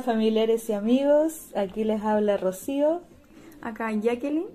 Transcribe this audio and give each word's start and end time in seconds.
Hola 0.00 0.12
familiares 0.14 0.66
y 0.70 0.72
amigos, 0.72 1.50
aquí 1.54 1.84
les 1.84 2.00
habla 2.02 2.38
Rocío 2.38 3.02
Acá 3.60 3.92
Jacqueline. 3.92 4.46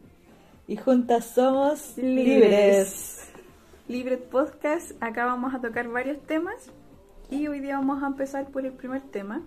y 0.68 0.75
juntas 0.75 1.23
somos 1.36 1.95
Libres. 2.00 2.25
libres. 2.39 3.30
Libre 3.88 4.18
Podcast. 4.18 4.94
Acá 5.02 5.26
vamos 5.26 5.54
a 5.54 5.62
tocar 5.62 5.88
varios 5.89 6.20
temas. 6.26 6.55
Y 7.30 7.48
hoy 7.48 7.59
día 7.59 7.76
vamos 7.77 8.02
a 8.02 8.08
empezar 8.08 8.48
por 8.48 8.66
el 8.66 8.71
primer 8.71 9.04
tema. 9.04 9.44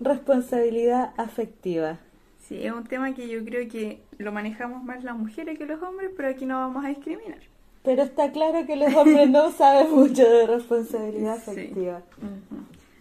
Responsabilidad 0.00 1.14
afectiva. 1.16 1.98
Sí, 2.46 2.66
es 2.66 2.70
un 2.72 2.84
tema 2.84 3.14
que 3.14 3.26
yo 3.26 3.42
creo 3.42 3.66
que 3.70 4.02
lo 4.18 4.32
manejamos 4.32 4.84
más 4.84 5.02
las 5.02 5.16
mujeres 5.16 5.56
que 5.58 5.64
los 5.64 5.82
hombres, 5.82 6.10
pero 6.14 6.28
aquí 6.28 6.44
no 6.44 6.58
vamos 6.58 6.84
a 6.84 6.88
discriminar. 6.88 7.38
Pero 7.82 8.02
está 8.02 8.30
claro 8.32 8.66
que 8.66 8.76
los 8.76 8.94
hombres 8.94 9.30
no 9.30 9.50
saben 9.52 9.92
mucho 9.94 10.28
de 10.28 10.46
responsabilidad 10.46 11.38
Sí. 11.42 11.50
afectiva. 11.52 12.02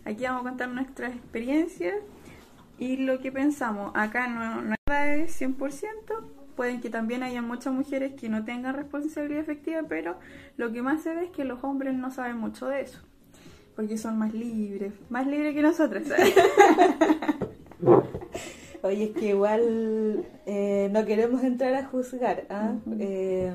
Aquí 0.05 0.23
vamos 0.23 0.45
a 0.45 0.50
contar 0.50 0.70
nuestras 0.70 1.13
experiencias 1.13 1.94
y 2.81 2.98
lo 2.98 3.20
que 3.20 3.31
pensamos. 3.31 3.91
Acá 3.94 4.27
no, 4.27 4.59
no 4.62 4.76
es 4.94 5.39
100%. 5.39 5.55
Pueden 6.55 6.81
que 6.81 6.89
también 6.89 7.22
haya 7.22 7.44
muchas 7.44 7.72
mujeres 7.72 8.13
que 8.20 8.27
no 8.27 8.44
tengan 8.44 8.73
responsabilidad 8.73 9.44
afectiva, 9.44 9.84
pero 9.88 10.17
lo 10.58 10.72
que 10.72 10.81
más 10.81 11.03
se 11.03 11.13
ve 11.13 11.25
es 11.25 11.30
que 11.30 11.45
los 11.45 11.63
hombres 11.63 11.94
no 11.94 12.09
saben 12.09 12.38
mucho 12.38 12.67
de 12.67 12.81
eso. 12.81 12.99
Porque 13.75 13.99
son 13.99 14.17
más 14.17 14.34
libres, 14.34 14.94
más 15.09 15.27
libres 15.27 15.53
que 15.53 15.62
nosotras. 15.62 16.05
Oye, 18.81 19.03
es 19.03 19.11
que 19.11 19.27
igual 19.27 20.25
eh, 20.48 20.89
no 20.92 21.05
queremos 21.05 21.44
entrar 21.44 21.75
a 21.75 21.86
juzgar. 21.86 22.48
¿ah? 22.50 22.73
Eh, 23.00 23.53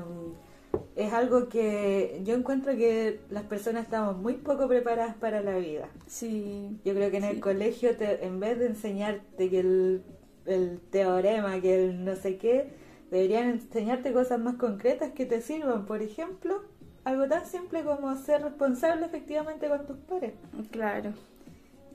es 0.97 1.13
algo 1.13 1.49
que 1.49 2.21
yo 2.25 2.35
encuentro 2.35 2.75
que 2.75 3.21
las 3.29 3.43
personas 3.43 3.85
estamos 3.85 4.17
muy 4.17 4.35
poco 4.35 4.67
preparadas 4.67 5.15
para 5.15 5.41
la 5.41 5.57
vida. 5.57 5.89
Sí, 6.07 6.79
Yo 6.83 6.93
creo 6.93 7.11
que 7.11 7.17
en 7.17 7.23
el 7.25 7.39
colegio, 7.39 7.95
te- 7.97 8.25
en 8.25 8.39
vez 8.39 8.57
de 8.59 8.67
enseñarte 8.67 9.49
que 9.49 9.59
el, 9.59 10.03
el 10.45 10.79
teorema, 10.91 11.61
que 11.61 11.75
el 11.85 12.05
no 12.05 12.15
sé 12.15 12.37
qué, 12.37 12.69
deberían 13.11 13.49
enseñarte 13.49 14.13
cosas 14.13 14.39
más 14.39 14.55
concretas 14.55 15.11
que 15.11 15.25
te 15.25 15.41
sirvan. 15.41 15.85
Por 15.85 16.01
ejemplo, 16.01 16.63
algo 17.03 17.27
tan 17.27 17.45
simple 17.45 17.83
como 17.83 18.15
ser 18.17 18.41
responsable 18.43 19.05
efectivamente 19.05 19.67
con 19.69 19.85
tus 19.85 19.97
pares. 19.97 20.33
claro. 20.71 21.13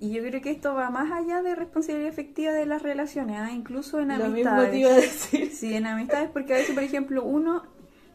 Y 0.01 0.11
yo 0.13 0.23
creo 0.23 0.43
que 0.43 0.51
esto 0.51 0.75
va 0.75 0.91
más 0.91 1.13
allá 1.13 1.43
de 1.43 1.55
responsabilidad 1.55 2.09
efectiva 2.11 2.53
de 2.53 2.67
las 2.67 2.83
relaciones, 2.83 3.37
¿ah? 3.39 3.53
incluso 3.53 4.01
en 4.01 4.09
Lo 4.09 4.27
amistades. 4.27 4.33
mismo 4.33 4.67
te 4.71 4.79
iba 4.79 4.91
a 4.91 4.95
decir. 4.97 5.51
Sí, 5.51 5.75
en 5.75 5.87
amistades, 5.87 6.31
porque 6.33 6.55
a 6.55 6.57
veces, 6.59 6.75
por 6.75 6.83
ejemplo, 6.85 7.25
uno 7.25 7.63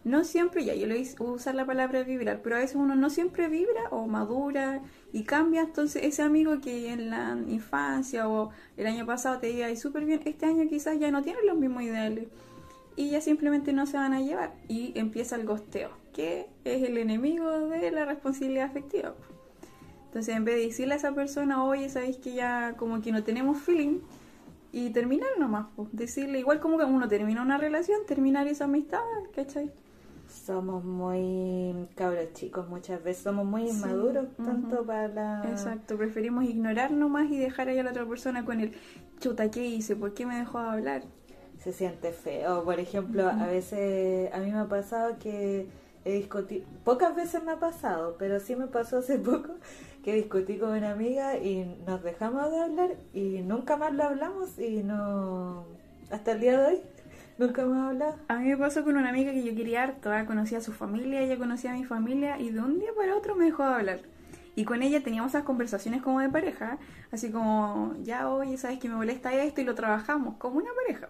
no 0.08 0.23
siempre, 0.23 0.66
ya 0.66 0.73
yo 0.73 0.88
lo 0.88 0.95
hice 0.95 1.22
usar 1.22 1.55
la 1.55 1.66
palabra 1.66 2.03
vibrar, 2.03 2.41
pero 2.41 2.55
a 2.55 2.59
veces 2.59 2.75
uno 2.75 2.95
no 2.95 3.09
siempre 3.09 3.47
vibra 3.47 3.89
o 3.91 4.08
madura 4.08 4.81
y 5.13 5.23
cambia. 5.23 5.61
Entonces, 5.61 6.03
ese 6.03 6.22
amigo 6.22 6.59
que 6.61 6.91
en 6.91 7.09
la 7.09 7.38
infancia 7.47 8.28
o 8.28 8.52
el 8.78 8.88
año 8.88 9.05
pasado 9.05 9.39
te 9.39 9.52
iba 9.52 9.73
súper 9.75 10.05
bien, 10.05 10.22
este 10.25 10.45
año 10.45 10.67
quizás 10.67 11.00
ya 11.00 11.11
no 11.11 11.22
tiene 11.22 11.39
los 11.45 11.58
mismos 11.58 11.83
ideales 11.83 12.28
y 12.95 13.11
ya 13.11 13.22
simplemente 13.22 13.73
no 13.73 13.85
se 13.85 13.97
van 13.97 14.13
a 14.13 14.22
llevar. 14.22 14.53
Y 14.67 14.97
empieza 14.97 15.35
el 15.35 15.45
gosteo, 15.45 15.91
que 16.13 16.47
es 16.63 16.83
el 16.83 16.97
enemigo 16.97 17.50
de 17.69 17.91
la 17.91 18.05
responsabilidad 18.05 18.66
afectiva. 18.66 19.13
Entonces, 20.08 20.35
en 20.35 20.45
vez 20.45 20.55
de 20.55 20.61
decirle 20.67 20.94
a 20.94 20.97
esa 20.97 21.13
persona, 21.13 21.63
oye, 21.63 21.89
sabéis 21.89 22.17
que 22.17 22.33
ya 22.33 22.75
como 22.78 23.02
que 23.02 23.11
no 23.11 23.23
tenemos 23.23 23.59
feeling, 23.59 24.00
y 24.72 24.89
terminar 24.91 25.30
nomás, 25.39 25.67
pues. 25.75 25.89
decirle, 25.91 26.39
igual 26.39 26.59
como 26.59 26.78
que 26.78 26.85
uno 26.85 27.08
termina 27.08 27.41
una 27.41 27.58
relación, 27.58 28.02
terminar 28.05 28.47
esa 28.47 28.66
amistad, 28.66 29.00
¿cachai? 29.35 29.72
Somos 30.27 30.83
muy 30.83 31.88
cabros 31.95 32.33
chicos 32.33 32.67
muchas 32.67 33.03
veces, 33.03 33.23
somos 33.23 33.45
muy 33.45 33.67
Sí, 33.67 33.69
inmaduros, 33.69 34.27
tanto 34.43 34.85
para 34.85 35.07
la... 35.07 35.43
Exacto, 35.43 35.97
preferimos 35.97 36.43
ignorar 36.45 36.91
nomás 36.91 37.29
y 37.31 37.38
dejar 37.38 37.69
ahí 37.69 37.79
a 37.79 37.83
la 37.83 37.91
otra 37.91 38.05
persona 38.07 38.45
con 38.45 38.59
el 38.61 38.73
chuta, 39.19 39.49
¿qué 39.51 39.65
hice? 39.65 39.95
¿Por 39.95 40.13
qué 40.13 40.25
me 40.25 40.38
dejó 40.38 40.61
de 40.61 40.69
hablar? 40.69 41.03
se 41.59 41.73
siente 41.73 42.11
feo. 42.11 42.63
Por 42.63 42.79
ejemplo, 42.79 43.27
a 43.29 43.47
veces 43.47 44.31
a 44.33 44.39
mí 44.39 44.51
me 44.51 44.59
ha 44.59 44.67
pasado 44.67 45.17
que 45.19 45.67
he 46.05 46.13
discutido, 46.13 46.65
pocas 46.83 47.15
veces 47.15 47.44
me 47.44 47.51
ha 47.53 47.59
pasado, 47.59 48.15
pero 48.17 48.39
sí 48.39 48.55
me 48.55 48.67
pasó 48.67 48.99
hace 48.99 49.17
poco 49.19 49.55
que 50.03 50.13
discutí 50.13 50.57
con 50.57 50.71
una 50.71 50.91
amiga 50.91 51.38
y 51.38 51.65
nos 51.85 52.03
dejamos 52.03 52.49
de 52.51 52.59
hablar 52.59 52.95
y 53.13 53.41
nunca 53.41 53.75
más 53.77 53.94
lo 53.94 54.03
hablamos 54.03 54.57
y 54.59 54.83
no, 54.83 55.65
hasta 56.11 56.31
el 56.33 56.39
día 56.39 56.59
de 56.59 56.65
hoy, 56.67 56.81
nunca 57.38 57.66
más 57.66 57.90
hablado. 57.90 58.16
A 58.28 58.36
mí 58.38 58.50
me 58.50 58.58
pasó 58.58 58.84
con 58.84 58.98
una 58.98 59.09
amiga 59.09 59.31
que 59.31 59.44
yo 59.44 59.56
quería 59.56 59.84
harto, 59.84 60.12
¿ah? 60.12 60.25
conocía 60.25 60.58
a 60.58 60.62
su 60.62 60.74
familia, 60.74 61.22
ella 61.22 61.38
conocía 61.38 61.72
a 61.72 61.75
mi 61.75 61.86
familia 61.86 62.40
y 62.40 62.50
de 62.50 62.59
un 62.59 62.80
día 62.80 62.90
para 62.96 63.16
otro 63.16 63.36
me 63.36 63.46
dejó 63.46 63.64
de 63.64 63.75
hablar. 63.75 64.00
Y 64.56 64.66
con 64.66 64.81
ella 64.81 65.03
teníamos 65.03 65.31
esas 65.31 65.44
conversaciones 65.44 66.02
como 66.02 66.20
de 66.20 66.30
pareja, 66.30 66.80
así 67.12 67.31
como, 67.31 67.94
ya 68.03 68.28
oye, 68.30 68.58
sabes 68.58 68.80
que 68.80 68.90
me 68.90 68.96
molesta 68.96 69.31
esto 69.34 69.62
y 69.62 69.64
lo 69.64 69.75
trabajamos 69.75 70.36
como 70.38 70.58
una 70.58 70.72
pareja. 70.74 71.09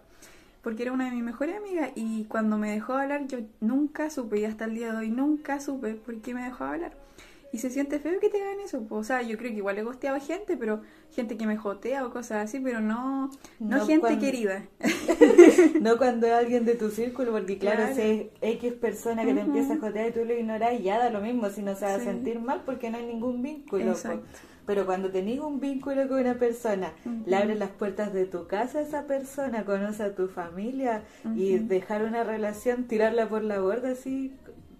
Porque 0.62 0.84
era 0.84 0.92
una 0.92 1.06
de 1.06 1.12
mis 1.12 1.24
mejores 1.24 1.56
amigas 1.56 1.92
y 1.96 2.26
cuando 2.26 2.58
me 2.58 2.72
dejó 2.72 2.98
de 2.98 3.04
hablar 3.04 3.28
yo 3.28 3.40
nunca 3.62 4.09
supe 4.09 4.40
y 4.40 4.46
hasta 4.46 4.66
el 4.66 4.76
día 4.76 4.92
de 4.92 4.98
hoy 4.98 5.09
nunca 5.09 5.62
supe 5.62 5.94
por 5.94 6.20
qué 6.22 6.34
me 6.34 6.44
dejó 6.44 6.66
de 6.66 6.72
hablar. 6.72 7.06
Y 7.53 7.59
se 7.59 7.69
siente 7.69 8.00
feo 8.00 8.19
que 8.19 8.30
te 8.30 8.41
hagan 8.41 8.59
eso. 8.59 8.84
po. 8.84 8.96
O 8.97 9.03
sea, 9.03 9.22
yo 9.22 9.38
creo 9.38 9.52
que 9.52 9.58
igual 9.58 9.78
le 9.78 9.84
gosteaba 9.84 10.19
gente, 10.19 10.58
pero 10.58 10.81
gente 11.12 11.38
que 11.38 11.47
me 11.47 11.56
jotea 11.58 12.06
o 12.06 12.12
cosas 12.12 12.44
así, 12.46 12.59
pero 12.59 12.81
no, 12.81 13.30
no, 13.59 13.78
No 13.78 13.85
gente 13.85 14.02
cuando- 14.02 14.19
querida. 14.19 14.66
No 15.81 15.97
cuando 15.97 16.28
es 16.28 16.34
alguien 16.34 16.66
de 16.66 16.75
tu 16.75 16.90
círculo, 16.90 17.31
porque 17.31 17.58
claro, 17.58 17.78
Claro. 17.84 17.96
si 17.96 18.02
es 18.02 18.28
X 18.58 18.74
persona 18.74 19.24
que 19.25 19.34
te 19.34 19.41
empieza 19.41 19.74
a 19.75 19.78
jotear 19.78 20.09
y 20.09 20.12
tú 20.12 20.25
lo 20.25 20.34
ignoras, 20.34 20.81
ya 20.81 20.97
da 21.00 21.09
lo 21.09 21.22
mismo, 21.22 21.50
si 21.50 21.62
no 21.62 21.75
se 21.75 21.85
va 21.85 21.96
a 21.96 22.00
sentir 22.00 22.40
mal 22.40 22.63
porque 22.66 22.90
no 22.90 22.97
hay 22.97 23.06
ningún 23.06 23.41
vínculo. 23.41 23.91
Exacto. 23.91 24.25
Pero 24.66 24.85
cuando 24.85 25.09
tenés 25.12 25.40
un 25.40 25.62
vínculo 25.62 26.06
con 26.09 26.19
una 26.19 26.34
persona, 26.34 26.91
Ujú. 27.06 27.24
le 27.25 27.35
abres 27.38 27.58
las 27.58 27.69
puertas 27.69 28.12
de 28.14 28.25
tu 28.25 28.47
casa 28.47 28.79
a 28.79 28.81
esa 28.81 29.08
persona, 29.08 29.64
conoce 29.64 30.03
a 30.03 30.14
tu 30.14 30.28
familia 30.28 31.03
y 31.35 31.58
dejar 31.59 32.03
una 32.03 32.25
relación, 32.25 32.84
tirarla 32.84 33.29
por 33.29 33.44
la 33.46 33.62
borda 33.62 33.91
así 33.91 34.34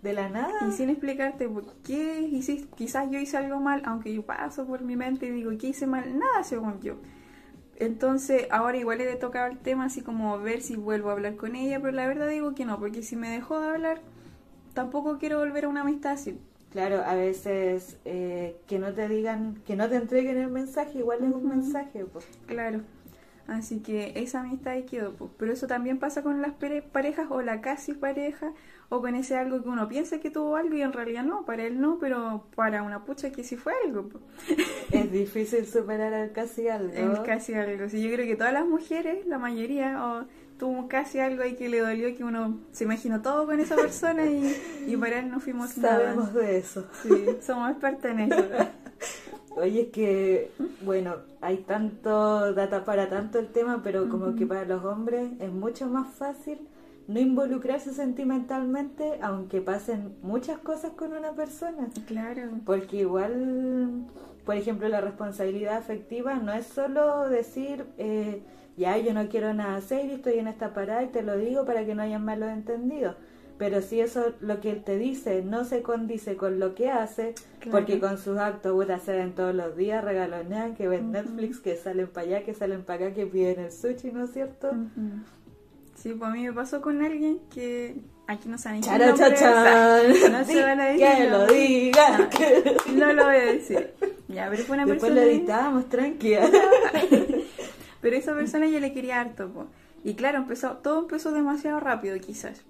de 0.08 0.14
la 0.14 0.30
nada. 0.30 0.68
Y 0.68 0.72
sin 0.72 0.90
explicarte 0.90 1.48
por 1.48 1.66
qué 1.84 2.22
hiciste, 2.22 2.68
quizás 2.76 3.10
yo 3.12 3.20
hice 3.20 3.38
algo 3.38 3.60
mal, 3.60 3.82
aunque 3.86 4.14
yo 4.14 4.24
paso 4.24 4.66
por 4.66 4.82
mi 4.82 4.96
mente 4.96 5.28
y 5.28 5.32
digo, 5.32 5.52
¿qué 5.60 5.68
hice 5.68 5.86
mal? 5.86 6.18
Nada 6.18 6.44
según 6.44 6.80
yo. 6.82 6.96
Entonces, 7.76 8.48
ahora 8.50 8.78
igual 8.78 9.02
he 9.02 9.06
de 9.06 9.16
tocar 9.16 9.52
el 9.52 9.60
tema 9.60 9.86
así 9.86 10.02
como 10.02 10.40
ver 10.40 10.62
si 10.62 10.76
vuelvo 10.76 11.10
a 11.10 11.14
hablar 11.14 11.36
con 11.36 11.56
ella, 11.56 11.80
pero 11.80 11.94
la 11.94 12.08
verdad 12.08 12.28
digo 12.28 12.56
que 12.56 12.66
no, 12.66 12.80
porque 12.80 13.04
si 13.04 13.16
me 13.16 13.30
dejó 13.30 13.60
de 13.60 13.68
hablar, 13.68 14.02
tampoco 14.74 15.20
quiero 15.20 15.40
volver 15.40 15.66
a 15.66 15.70
una 15.70 15.82
amistad 15.82 16.14
así. 16.14 16.40
Claro, 16.72 17.04
a 17.06 17.16
veces 17.16 17.98
eh, 18.06 18.58
que 18.68 18.80
no 18.80 18.94
te 18.94 19.08
digan, 19.08 19.62
que 19.66 19.76
no 19.76 19.88
te 19.90 19.96
entreguen 19.96 20.38
el 20.38 20.50
mensaje, 20.50 21.00
igual 21.00 21.24
es 21.24 21.34
un 21.34 21.48
mensaje. 21.48 22.06
pues. 22.06 22.28
Claro. 22.48 22.82
Así 23.48 23.80
que 23.80 24.12
esa 24.16 24.42
amistad 24.42 24.74
ahí 24.74 24.84
quedó. 24.84 25.14
pues. 25.14 25.32
Pero 25.38 25.54
eso 25.54 25.68
también 25.68 26.00
pasa 26.00 26.22
con 26.22 26.42
las 26.42 26.52
pare- 26.54 26.82
parejas 26.82 27.28
o 27.30 27.42
la 27.42 27.62
casi 27.62 27.94
pareja 27.94 28.52
o 28.90 29.02
con 29.02 29.16
ese 29.16 29.36
algo 29.38 29.62
que 29.64 29.70
uno 29.70 29.88
piensa 29.88 30.20
que 30.20 30.30
tuvo 30.30 30.56
algo 30.58 30.76
y 30.76 30.82
en 30.82 30.92
realidad 30.94 31.24
no, 31.24 31.46
para 31.46 31.64
él 31.64 31.80
no, 31.80 31.98
pero 32.00 32.46
para 32.56 32.84
una 32.84 33.04
pucha 33.06 33.32
que 33.32 33.44
sí 33.44 33.56
fue 33.56 33.74
algo. 33.86 34.10
pues. 34.10 34.24
Es 34.92 35.12
difícil 35.12 35.66
superar 35.66 36.14
al 36.14 36.32
casi 36.34 36.68
algo. 36.68 36.94
El 36.94 37.22
casi 37.24 37.54
algo. 37.54 37.88
Sí, 37.90 38.02
yo 38.02 38.14
creo 38.14 38.26
que 38.26 38.36
todas 38.36 38.54
las 38.54 38.66
mujeres, 38.66 39.26
la 39.26 39.38
mayoría, 39.40 40.06
o 40.06 40.26
tuvo 40.60 40.88
casi 40.88 41.20
algo 41.20 41.44
ahí 41.44 41.56
que 41.56 41.70
le 41.70 41.80
dolió, 41.80 42.16
que 42.18 42.24
uno 42.24 42.60
se 42.72 42.84
imaginó 42.86 43.22
todo 43.22 43.46
con 43.46 43.60
esa 43.60 43.76
persona 43.76 44.26
y, 44.26 44.56
y 44.88 44.98
para 44.98 45.20
él 45.20 45.30
no 45.30 45.40
fuimos 45.40 45.70
Sabemos 45.72 46.34
nada. 46.34 46.40
de 46.46 46.58
eso. 46.58 46.86
Sí, 47.04 47.10
somos 47.42 47.70
expertas 47.72 48.12
en 48.12 48.20
eso. 48.32 48.44
Oye, 49.58 49.82
es 49.82 49.88
que, 49.88 50.52
bueno, 50.82 51.16
hay 51.42 51.58
tanto 51.58 52.54
data 52.54 52.84
para 52.84 53.10
tanto 53.10 53.40
el 53.40 53.48
tema, 53.48 53.82
pero 53.84 54.08
como 54.08 54.36
que 54.36 54.46
para 54.46 54.66
los 54.66 54.86
hombres 54.86 55.32
es 55.40 55.52
mucho 55.52 55.88
más 55.88 56.14
fácil 56.14 56.60
no 57.08 57.20
involucrarse 57.20 57.92
sentimentalmente, 57.94 59.18
aunque 59.22 59.62
pasen 59.62 60.16
muchas 60.22 60.60
cosas 60.60 60.92
con 60.92 61.14
una 61.14 61.32
persona. 61.32 61.90
Claro. 62.06 62.52
Porque 62.66 62.98
igual, 62.98 64.06
por 64.46 64.56
ejemplo, 64.56 64.88
la 64.90 65.02
responsabilidad 65.02 65.78
afectiva 65.78 66.36
no 66.36 66.54
es 66.54 66.68
solo 66.68 67.28
decir, 67.28 67.86
eh, 67.98 68.44
ya 68.76 68.98
yo 68.98 69.14
no 69.14 69.28
quiero 69.28 69.54
nada 69.54 69.82
serio, 69.82 70.18
estoy 70.18 70.38
en 70.38 70.48
esta 70.48 70.74
parada 70.74 71.02
y 71.04 71.08
te 71.08 71.24
lo 71.24 71.36
digo 71.36 71.66
para 71.66 71.84
que 71.86 71.96
no 71.96 72.04
haya 72.04 72.20
malos 72.20 72.50
entendidos. 72.50 73.16
Pero 73.58 73.82
si 73.82 74.00
eso 74.02 74.34
lo 74.40 74.60
que 74.62 74.70
él 74.70 74.84
te 74.84 74.98
dice 74.98 75.42
no 75.42 75.66
se 75.66 75.82
condice 75.82 76.36
con 76.36 76.60
lo 76.60 76.76
que 76.76 76.92
hace, 76.92 77.34
Claro. 77.60 77.72
porque 77.80 78.00
con 78.00 78.18
sus 78.20 78.38
actos 78.38 78.74
puta, 78.74 79.00
se 79.00 79.14
ven 79.14 79.34
todos 79.34 79.56
los 79.56 79.76
días, 79.76 80.04
regalonean, 80.04 80.76
que 80.76 80.88
ven 80.88 81.06
Ujú. 81.06 81.12
Netflix, 81.14 81.60
que 81.60 81.76
salen 81.76 82.08
para 82.08 82.28
allá, 82.28 82.44
que 82.44 82.54
salen 82.54 82.84
para 82.84 83.08
acá, 83.08 83.16
que 83.16 83.26
piden 83.26 83.60
el 83.62 83.72
sushi, 83.72 84.12
¿no 84.12 84.26
es 84.26 84.34
cierto? 84.34 84.70
Ujú. 84.70 85.24
Sí, 85.96 86.14
pues 86.14 86.30
a 86.30 86.34
mí 86.34 86.44
me 86.46 86.54
pasó 86.54 86.80
con 86.82 87.02
alguien 87.02 87.40
que 87.52 87.96
aquí 88.28 88.48
no 88.48 88.60
se 88.60 88.70
decir 88.70 88.86
Chara, 88.86 89.08
nombres, 89.08 89.30
chachán. 89.40 90.32
no 90.32 90.46
se 90.46 90.62
van 90.62 90.80
a 90.80 90.86
decir 90.86 91.08
Que 91.08 91.30
lo 91.32 91.48
diga. 91.48 92.30
que- 92.30 92.78
No 92.94 93.14
lo 93.14 93.26
voy 93.26 93.36
a 93.38 93.46
decir. 93.54 93.94
Ya, 94.28 94.48
pero 94.52 94.64
fue 94.66 94.76
una 94.76 94.86
Después 94.86 95.12
persona. 95.12 95.26
lo 95.26 95.32
editamos, 95.32 95.90
tranquila. 95.90 96.48
Pero 98.02 98.16
esa 98.16 98.36
persona 98.36 98.68
yo 98.68 98.80
le 98.80 98.94
quería 98.94 99.20
harto, 99.20 99.50
po. 99.50 99.66
Y 100.04 100.14
claro, 100.14 100.38
empezó, 100.38 100.74
todo 100.84 101.00
empezó 101.00 101.32
demasiado 101.32 101.80
rápido 101.80 102.18
quizás. 102.20 102.62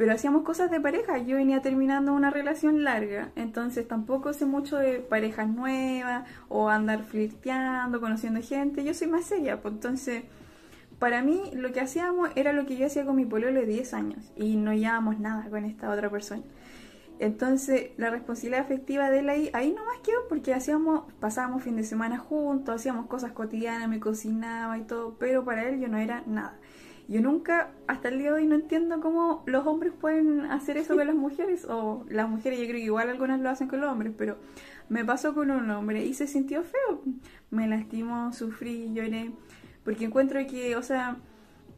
Pero 0.00 0.14
hacíamos 0.14 0.44
cosas 0.44 0.70
de 0.70 0.80
pareja. 0.80 1.18
Yo 1.18 1.36
venía 1.36 1.60
terminando 1.60 2.14
una 2.14 2.30
relación 2.30 2.84
larga, 2.84 3.32
entonces 3.36 3.86
tampoco 3.86 4.32
sé 4.32 4.46
mucho 4.46 4.78
de 4.78 5.00
parejas 5.00 5.46
nuevas 5.46 6.26
o 6.48 6.70
andar 6.70 7.04
flirteando, 7.04 8.00
conociendo 8.00 8.40
gente. 8.40 8.82
Yo 8.82 8.94
soy 8.94 9.08
más 9.08 9.26
seria, 9.26 9.60
pues 9.60 9.74
entonces 9.74 10.22
para 10.98 11.20
mí 11.20 11.50
lo 11.52 11.70
que 11.72 11.82
hacíamos 11.82 12.30
era 12.34 12.54
lo 12.54 12.64
que 12.64 12.78
yo 12.78 12.86
hacía 12.86 13.04
con 13.04 13.14
mi 13.14 13.26
pololo 13.26 13.60
de 13.60 13.66
10 13.66 13.92
años 13.92 14.32
y 14.36 14.56
no 14.56 14.72
llevábamos 14.72 15.18
nada 15.20 15.50
con 15.50 15.66
esta 15.66 15.90
otra 15.90 16.08
persona. 16.08 16.44
Entonces 17.18 17.90
la 17.98 18.08
responsabilidad 18.08 18.62
afectiva 18.62 19.10
de 19.10 19.18
él 19.18 19.28
ahí, 19.28 19.50
ahí 19.52 19.70
nomás 19.70 19.98
quedó 20.02 20.26
porque 20.30 20.54
hacíamos, 20.54 21.12
pasábamos 21.20 21.62
fin 21.62 21.76
de 21.76 21.84
semana 21.84 22.16
juntos, 22.16 22.74
hacíamos 22.74 23.04
cosas 23.04 23.32
cotidianas, 23.32 23.86
me 23.86 24.00
cocinaba 24.00 24.78
y 24.78 24.82
todo, 24.84 25.16
pero 25.18 25.44
para 25.44 25.68
él 25.68 25.78
yo 25.78 25.88
no 25.88 25.98
era 25.98 26.22
nada. 26.26 26.58
Yo 27.10 27.20
nunca, 27.20 27.72
hasta 27.88 28.08
el 28.08 28.18
día 28.18 28.28
de 28.28 28.36
hoy, 28.36 28.46
no 28.46 28.54
entiendo 28.54 29.00
cómo 29.00 29.42
los 29.46 29.66
hombres 29.66 29.92
pueden 30.00 30.42
hacer 30.42 30.76
eso 30.76 30.94
con 30.94 31.08
las 31.08 31.16
mujeres, 31.16 31.64
o 31.68 32.04
las 32.08 32.28
mujeres 32.28 32.60
yo 32.60 32.66
creo 32.66 32.76
que 32.76 32.84
igual 32.84 33.08
algunas 33.08 33.40
lo 33.40 33.50
hacen 33.50 33.66
con 33.66 33.80
los 33.80 33.90
hombres, 33.90 34.12
pero 34.16 34.36
me 34.88 35.04
pasó 35.04 35.34
con 35.34 35.50
un 35.50 35.68
hombre 35.72 36.04
y 36.04 36.14
se 36.14 36.28
sintió 36.28 36.62
feo. 36.62 37.02
Me 37.50 37.66
lastimó, 37.66 38.32
sufrí, 38.32 38.92
lloré, 38.94 39.32
porque 39.84 40.04
encuentro 40.04 40.38
que, 40.46 40.76
o 40.76 40.84
sea, 40.84 41.16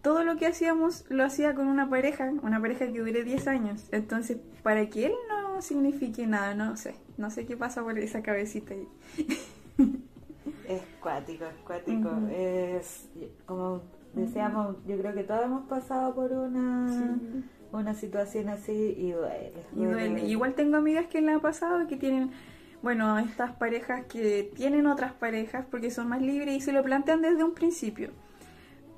todo 0.03 0.23
lo 0.23 0.37
que 0.37 0.47
hacíamos 0.47 1.07
lo 1.09 1.25
hacía 1.25 1.55
con 1.55 1.67
una 1.67 1.89
pareja, 1.89 2.31
una 2.43 2.61
pareja 2.61 2.93
que 2.93 2.99
duré 2.99 3.25
10 3.25 3.49
años. 3.49 3.89
Entonces, 3.91 4.37
para 4.63 4.91
que 4.91 5.07
él 5.07 5.13
no 5.31 5.63
signifique 5.63 6.27
nada, 6.27 6.55
no 6.55 6.77
sé, 6.77 6.95
no 7.17 7.31
sé 7.31 7.47
qué 7.47 7.57
pasa 7.57 7.83
por 7.83 7.99
esa 7.99 8.23
cabecita 8.23 8.75
ahí. 8.75 8.87
Es 10.69 10.83
cuático, 11.01 11.47
es 11.47 11.57
cuático. 11.65 12.11
Es 12.31 13.09
como 13.47 13.81
Decíamos, 14.15 14.77
yo 14.87 14.99
creo 14.99 15.15
que 15.15 15.25
todos 15.25 15.45
hemos 15.45 15.67
pasado 15.67 16.15
por 16.15 16.33
una, 16.33 17.19
una 17.73 17.95
situación 17.95 18.51
así 18.51 18.95
y 18.99 19.13
duele, 19.13 19.53
Y 19.75 19.85
duele. 19.85 20.27
Igual 20.27 20.55
tengo 20.55 20.77
amigas 20.77 21.07
que 21.07 21.23
le 21.23 21.33
ha 21.33 21.39
pasado 21.39 21.87
que 21.87 21.97
tienen, 21.97 22.31
bueno, 22.83 23.19
estas 23.19 23.53
parejas 23.53 24.05
que 24.07 24.51
tienen 24.55 24.87
otras 24.87 25.13
parejas 25.13 25.65
porque 25.71 25.91
son 25.91 26.09
más 26.09 26.21
libres 26.21 26.55
y 26.57 26.61
se 26.61 26.73
lo 26.73 26.83
plantean 26.83 27.23
desde 27.23 27.43
un 27.43 27.55
principio. 27.55 28.11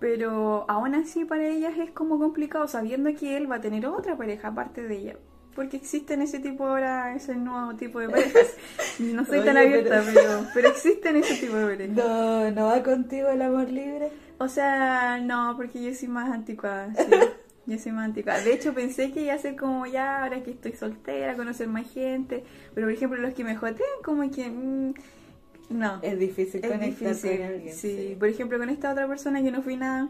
Pero 0.01 0.65
aún 0.69 0.97
así 0.97 1.25
para 1.25 1.47
ellas 1.47 1.75
es 1.79 1.93
como 1.93 2.19
complicado 2.19 2.67
sabiendo 2.67 3.15
que 3.15 3.37
él 3.37 3.51
va 3.51 3.57
a 3.57 3.61
tener 3.61 3.87
otra 3.87 4.17
pareja 4.17 4.49
aparte 4.49 4.83
de 4.83 4.97
ella. 4.97 5.17
Porque 5.55 5.77
existen 5.77 6.21
ese 6.21 6.41
tipo 6.41 6.67
ahora, 6.67 7.15
ese 7.15 7.37
nuevo 7.37 7.77
tipo 7.77 8.01
de 8.01 8.09
parejas. 8.09 8.49
No 9.01 9.25
soy 9.25 9.41
tan 9.41 9.57
abierta, 9.57 10.05
pero, 10.07 10.47
pero 10.55 10.69
existen 10.69 11.17
ese 11.17 11.35
tipo 11.35 11.57
de 11.57 11.67
parejas. 11.67 11.97
No, 11.97 12.51
¿No 12.51 12.67
va 12.67 12.83
contigo 12.83 13.29
el 13.29 13.43
amor 13.43 13.69
libre? 13.69 14.13
O 14.39 14.49
sea, 14.49 15.21
no, 15.21 15.55
porque 15.57 15.83
yo 15.83 15.95
soy 15.95 16.09
más 16.09 16.31
anticuada, 16.31 16.93
sí. 16.95 17.05
Yo 17.67 17.79
soy 17.79 17.93
más 17.93 18.05
anticuada. 18.05 18.43
De 18.43 18.53
hecho, 18.53 18.75
pensé 18.75 19.11
que 19.11 19.23
iba 19.23 19.35
a 19.35 19.39
ser 19.39 19.57
como 19.57 19.87
ya, 19.87 20.23
ahora 20.23 20.43
que 20.43 20.51
estoy 20.51 20.73
soltera, 20.73 21.35
conocer 21.35 21.67
más 21.67 21.91
gente. 21.91 22.45
Pero, 22.75 22.87
por 22.87 22.93
ejemplo, 22.93 23.21
los 23.21 23.33
que 23.33 23.45
me 23.45 23.57
jotean, 23.57 23.89
como 24.05 24.31
que... 24.31 24.51
Mm, 24.51 24.95
no. 25.71 25.99
Es 26.03 26.19
difícil 26.19 26.63
es 26.63 26.71
conectar 26.71 27.17
con 27.17 27.43
alguien. 27.43 27.75
Sí. 27.75 28.17
por 28.19 28.29
ejemplo, 28.29 28.59
con 28.59 28.69
esta 28.69 28.93
otra 28.93 29.09
persona 29.09 29.43
que 29.43 29.51
no 29.51 29.63
fui 29.63 29.77
nada... 29.77 30.09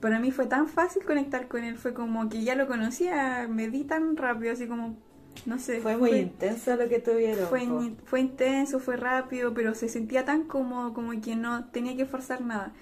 Para 0.00 0.20
mí 0.20 0.30
fue 0.30 0.46
tan 0.46 0.68
fácil 0.68 1.02
conectar 1.04 1.48
con 1.48 1.64
él. 1.64 1.78
Fue 1.78 1.94
como 1.94 2.28
que 2.28 2.44
ya 2.44 2.54
lo 2.54 2.66
conocía, 2.66 3.48
me 3.48 3.70
di 3.70 3.84
tan 3.84 4.16
rápido, 4.16 4.52
así 4.52 4.66
como... 4.66 4.96
No 5.46 5.58
sé. 5.58 5.80
Fue 5.80 5.96
muy 5.96 6.10
intenso 6.10 6.76
lo 6.76 6.88
que 6.88 7.00
tuvieron. 7.00 7.48
Fue, 7.48 7.66
fue 8.04 8.20
intenso, 8.20 8.78
fue 8.78 8.96
rápido, 8.96 9.52
pero 9.52 9.74
se 9.74 9.88
sentía 9.88 10.24
tan 10.24 10.44
cómodo 10.44 10.94
como 10.94 11.20
que 11.20 11.34
no 11.34 11.64
tenía 11.70 11.96
que 11.96 12.06
forzar 12.06 12.40
nada. 12.40 12.72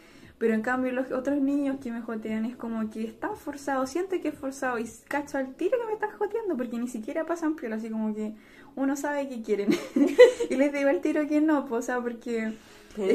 Pero 0.43 0.55
en 0.55 0.63
cambio 0.63 0.91
los 0.91 1.13
otros 1.13 1.41
niños 1.41 1.77
que 1.81 1.93
me 1.93 2.01
jotean 2.01 2.45
es 2.47 2.57
como 2.57 2.91
que 2.91 3.05
están 3.05 3.37
forzados, 3.37 3.91
siente 3.91 4.21
que 4.21 4.31
es 4.31 4.35
forzado 4.35 4.77
y 4.81 4.91
cacho 5.07 5.39
al 5.39 5.55
tiro 5.55 5.79
que 5.79 5.87
me 5.87 5.93
están 5.93 6.11
joteando 6.19 6.57
porque 6.57 6.79
ni 6.79 6.89
siquiera 6.89 7.25
pasan 7.25 7.55
piola, 7.55 7.77
así 7.77 7.91
como 7.91 8.13
que 8.13 8.33
uno 8.75 8.97
sabe 8.97 9.29
que 9.29 9.41
quieren. 9.41 9.69
y 10.51 10.57
les 10.57 10.73
digo 10.73 10.89
al 10.89 11.01
tiro 11.01 11.29
que 11.29 11.41
no, 11.41 11.67
pues, 11.67 11.85
o 11.85 11.87
sea, 11.87 12.01
porque 12.01 12.55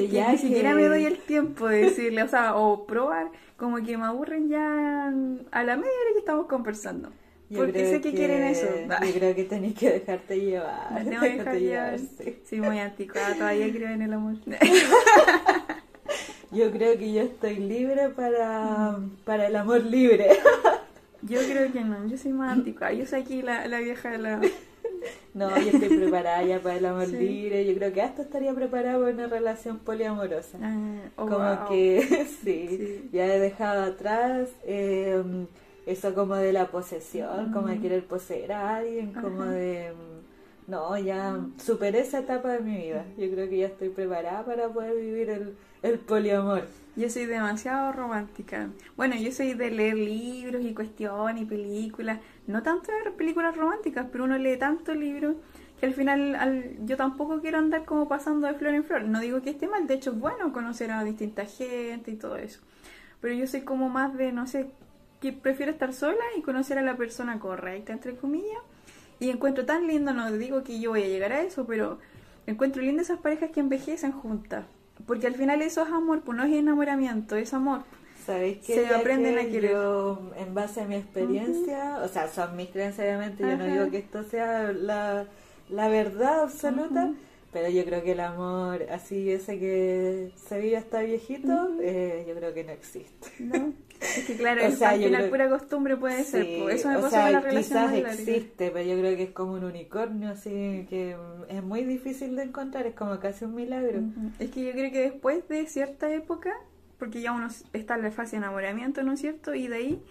ya 0.09 0.31
ni 0.31 0.37
siquiera 0.37 0.73
me 0.73 0.85
doy 0.85 1.03
el 1.03 1.17
tiempo 1.17 1.67
de 1.67 1.87
decirle, 1.87 2.23
o 2.23 2.29
sea, 2.29 2.55
o 2.55 2.87
probar, 2.87 3.29
como 3.57 3.75
que 3.83 3.97
me 3.97 4.05
aburren 4.05 4.47
ya 4.47 5.07
a 5.07 5.63
la 5.63 5.75
media 5.75 5.91
hora 5.91 6.13
que 6.13 6.19
estamos 6.19 6.45
conversando. 6.45 7.11
porque 7.53 7.89
sé 7.89 7.99
que, 7.99 8.13
quieren 8.13 8.43
eso. 8.43 8.67
Yo 9.05 9.13
creo 9.13 9.35
que 9.35 9.43
tenéis 9.43 9.73
que 9.73 9.89
dejarte 9.89 10.39
llevar. 10.39 11.03
Tengo 11.03 11.19
que 11.19 11.37
dejar 11.39 11.59
llevar. 11.59 11.99
Sí. 12.45 12.61
muy 12.61 12.79
anticuada, 12.79 13.35
todavía 13.35 13.69
creo 13.69 13.89
en 13.89 14.01
el 14.03 14.13
amor. 14.13 14.35
Yo 16.51 16.71
creo 16.71 16.97
que 16.97 17.11
yo 17.11 17.21
estoy 17.21 17.57
libre 17.57 18.09
para, 18.09 18.99
para 19.25 19.47
el 19.47 19.55
amor 19.55 19.83
libre. 19.83 20.29
Yo 21.23 21.39
creo 21.39 21.73
que 21.73 21.81
no, 21.81 22.07
yo 22.07 22.15
soy 22.15 22.31
más 22.31 22.53
antigua. 22.53 22.93
Yo 22.93 23.05
soy 23.05 23.21
aquí 23.21 23.41
la, 23.41 23.67
la 23.67 23.79
vieja 23.79 24.11
de 24.11 24.17
la... 24.19 24.39
No, 25.33 25.49
yo 25.59 25.69
estoy 25.71 25.97
preparada 25.97 26.43
ya 26.43 26.59
para 26.59 26.77
el 26.77 26.85
amor 26.85 27.07
libre. 27.09 27.65
Yo 27.65 27.75
creo 27.75 27.91
que 27.91 28.01
hasta 28.01 28.21
estaría 28.21 28.53
preparada 28.53 28.99
para 28.99 29.13
una 29.13 29.27
relación 29.27 29.79
poliamorosa. 29.79 30.57
Ah, 30.61 31.09
oh, 31.15 31.27
como 31.27 31.67
que 31.69 32.27
sí, 32.43 33.09
ya 33.11 33.25
he 33.25 33.39
dejado 33.39 33.83
atrás 33.83 34.49
em, 34.65 35.47
eso 35.85 36.13
como 36.13 36.35
de 36.35 36.53
la 36.53 36.67
posesión, 36.67 37.51
como 37.51 37.67
de 37.67 37.79
querer 37.79 38.05
poseer 38.05 38.53
a 38.53 38.77
alguien, 38.77 39.11
como 39.13 39.43
de... 39.45 39.91
No, 40.67 40.97
ya 40.97 41.39
superé 41.57 42.01
esa 42.01 42.19
etapa 42.19 42.49
de 42.53 42.59
mi 42.59 42.77
vida. 42.77 43.05
Yo 43.17 43.29
creo 43.31 43.49
que 43.49 43.57
ya 43.57 43.67
estoy 43.67 43.89
preparada 43.89 44.45
para 44.45 44.69
poder 44.69 44.95
vivir 44.95 45.29
el 45.29 45.55
el 45.81 45.99
poliamor. 45.99 46.67
Yo 46.95 47.09
soy 47.09 47.25
demasiado 47.25 47.91
romántica. 47.91 48.69
Bueno, 48.95 49.15
yo 49.15 49.31
soy 49.31 49.53
de 49.53 49.69
leer 49.69 49.95
libros 49.95 50.63
y 50.63 50.73
cuestiones 50.73 51.43
y 51.43 51.45
películas. 51.45 52.19
No 52.47 52.63
tanto 52.63 52.91
de 52.91 53.11
películas 53.11 53.55
románticas, 53.55 54.07
pero 54.11 54.23
uno 54.23 54.37
lee 54.37 54.57
tanto 54.57 54.95
libros 54.95 55.35
que 55.79 55.85
al 55.85 55.93
final 55.93 56.75
yo 56.85 56.97
tampoco 56.97 57.39
quiero 57.39 57.59
andar 57.59 57.85
como 57.85 58.07
pasando 58.07 58.47
de 58.47 58.55
flor 58.55 58.73
en 58.73 58.83
flor. 58.83 59.03
No 59.03 59.19
digo 59.19 59.43
que 59.43 59.51
esté 59.51 59.67
mal, 59.67 59.85
de 59.85 59.93
hecho 59.93 60.11
es 60.11 60.19
bueno 60.19 60.51
conocer 60.51 60.89
a 60.89 61.03
distinta 61.03 61.45
gente 61.45 62.09
y 62.09 62.15
todo 62.15 62.37
eso. 62.37 62.61
Pero 63.21 63.35
yo 63.35 63.45
soy 63.45 63.61
como 63.61 63.89
más 63.89 64.17
de, 64.17 64.31
no 64.31 64.47
sé, 64.47 64.71
que 65.21 65.33
prefiero 65.33 65.71
estar 65.71 65.93
sola 65.93 66.23
y 66.35 66.41
conocer 66.41 66.79
a 66.79 66.81
la 66.81 66.97
persona 66.97 67.39
correcta, 67.39 67.93
entre 67.93 68.15
comillas. 68.15 68.61
Y 69.19 69.29
encuentro 69.29 69.65
tan 69.65 69.85
lindo, 69.85 70.13
no 70.13 70.31
digo 70.31 70.63
que 70.63 70.79
yo 70.79 70.91
voy 70.91 71.03
a 71.03 71.07
llegar 71.07 71.31
a 71.31 71.41
eso, 71.41 71.67
pero 71.67 71.99
encuentro 72.47 72.81
lindo 72.81 73.03
esas 73.03 73.19
parejas 73.19 73.51
que 73.51 73.59
envejecen 73.59 74.11
juntas 74.11 74.65
porque 75.07 75.25
al 75.25 75.35
final 75.35 75.61
eso 75.61 75.83
es 75.83 75.89
amor, 75.89 76.21
pues 76.21 76.37
no 76.37 76.43
es 76.43 76.53
enamoramiento, 76.53 77.35
es 77.37 77.53
amor. 77.53 77.81
¿Sabéis 78.25 78.57
que 78.57 78.85
se 78.85 78.93
aprenden 78.93 79.39
a 79.39 79.43
querer? 79.43 79.71
Yo, 79.71 80.31
en 80.35 80.53
base 80.53 80.81
a 80.81 80.85
mi 80.85 80.95
experiencia, 80.95 81.99
o 82.03 82.09
sea, 82.09 82.27
son 82.27 82.57
mis 82.57 82.69
creencias, 82.69 83.07
obviamente, 83.07 83.41
yo 83.41 83.57
no 83.57 83.65
digo 83.65 83.89
que 83.89 83.99
esto 83.99 84.23
sea 84.23 84.73
la, 84.73 85.25
la 85.69 85.87
verdad 85.87 86.41
absoluta, 86.41 87.13
pero 87.53 87.69
yo 87.69 87.85
creo 87.85 88.03
que 88.03 88.11
el 88.11 88.19
amor 88.19 88.85
así, 88.91 89.31
ese 89.31 89.57
que 89.57 90.33
se 90.35 90.59
vive 90.59 90.75
hasta 90.75 90.99
viejito, 90.99 91.69
eh, 91.81 92.25
yo 92.27 92.35
creo 92.35 92.53
que 92.53 92.65
no 92.65 92.73
existe. 92.73 93.29
¿No? 93.39 93.73
Es 94.01 94.25
que 94.25 94.35
claro, 94.35 94.61
o 94.67 94.71
sea, 94.71 94.95
la 94.95 95.29
pura 95.29 95.49
costumbre 95.49 95.97
puede 95.97 96.23
ser. 96.23 96.45
Eso 96.69 96.89
me 96.89 96.99
pasa 96.99 97.29
la 97.29 97.39
relación 97.39 97.91
quizás 97.91 98.19
existe, 98.19 98.71
pero 98.71 98.87
yo 98.87 98.97
creo 98.99 99.15
que 99.15 99.23
es 99.23 99.31
como 99.31 99.53
un 99.53 99.63
unicornio, 99.63 100.29
así 100.29 100.85
que 100.89 101.15
es 101.49 101.63
muy 101.63 101.83
difícil 101.83 102.35
de 102.35 102.43
encontrar, 102.43 102.85
es 102.87 102.95
como 102.95 103.19
casi 103.19 103.45
un 103.45 103.55
milagro. 103.55 104.01
Es 104.39 104.51
que 104.51 104.65
yo 104.65 104.71
creo 104.71 104.91
que 104.91 105.01
después 105.01 105.47
de 105.47 105.65
cierta 105.67 106.11
época, 106.11 106.53
porque 106.99 107.21
ya 107.21 107.31
uno 107.31 107.47
está 107.73 107.95
en 107.95 108.03
la 108.03 108.11
fase 108.11 108.31
de 108.31 108.37
enamoramiento, 108.37 109.03
¿no 109.03 109.13
es 109.13 109.21
cierto? 109.21 109.53
Y 109.53 109.67
de 109.67 109.75
ahí 109.75 110.03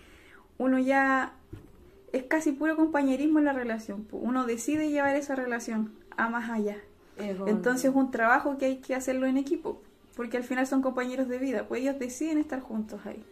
uno 0.59 0.79
ya 0.79 1.33
es 2.13 2.25
casi 2.25 2.53
puro 2.53 2.77
compañerismo 2.77 3.39
en 3.39 3.45
la 3.45 3.53
relación. 3.53 4.07
Uno 4.13 4.47
decide 4.47 4.91
llevar 4.91 5.17
esa 5.17 5.35
relación 5.35 5.93
a 6.17 6.29
más 6.29 6.51
allá. 6.51 6.79
Entonces 7.19 7.91
es 7.91 7.97
un 7.97 8.11
trabajo 8.11 8.59
que 8.59 8.67
hay 8.67 8.77
que 8.77 8.95
hacerlo 8.95 9.27
en 9.27 9.37
equipo, 9.37 9.81
porque 10.17 10.37
al 10.37 10.45
final 10.45 10.67
son 10.67 10.83
compañeros 10.83 11.29
de 11.29 11.39
vida, 11.39 11.67
pues 11.67 11.83
ellos 11.83 11.99
deciden 11.99 12.39
estar 12.39 12.61
juntos 12.61 13.01
ahí. 13.07 13.23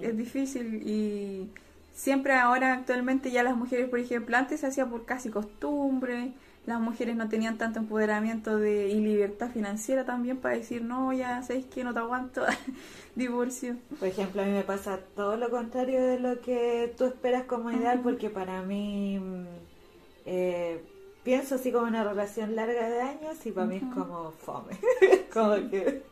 Es 0.00 0.16
difícil 0.16 0.82
y 0.86 1.50
siempre 1.94 2.34
ahora 2.34 2.74
actualmente 2.74 3.30
ya 3.30 3.42
las 3.42 3.56
mujeres, 3.56 3.88
por 3.88 3.98
ejemplo, 3.98 4.36
antes 4.36 4.60
se 4.60 4.66
hacía 4.66 4.86
por 4.86 5.04
casi 5.04 5.30
costumbre, 5.30 6.32
las 6.66 6.80
mujeres 6.80 7.14
no 7.14 7.28
tenían 7.28 7.58
tanto 7.58 7.78
empoderamiento 7.78 8.56
de, 8.56 8.88
y 8.88 9.00
libertad 9.00 9.50
financiera 9.50 10.04
también 10.04 10.38
para 10.38 10.56
decir, 10.56 10.82
no, 10.82 11.12
ya 11.12 11.42
sabéis 11.42 11.66
que 11.66 11.84
no 11.84 11.92
te 11.92 12.00
aguanto, 12.00 12.42
divorcio. 13.14 13.76
Por 13.98 14.08
ejemplo, 14.08 14.42
a 14.42 14.46
mí 14.46 14.52
me 14.52 14.62
pasa 14.62 14.98
todo 15.14 15.36
lo 15.36 15.50
contrario 15.50 16.02
de 16.02 16.18
lo 16.18 16.40
que 16.40 16.94
tú 16.96 17.04
esperas 17.04 17.44
como 17.44 17.70
ideal, 17.70 18.00
porque 18.02 18.30
para 18.30 18.62
mí... 18.62 19.18
Mm, 19.18 19.44
eh, 20.26 20.80
pienso 21.24 21.54
así 21.56 21.72
como 21.72 21.86
una 21.86 22.04
relación 22.04 22.54
larga 22.54 22.88
de 22.88 23.00
años 23.00 23.44
y 23.44 23.50
para 23.50 23.66
mí 23.66 23.76
es 23.76 23.94
como 23.94 24.30
fome. 24.32 24.78
como 25.32 25.54
que. 25.70 26.02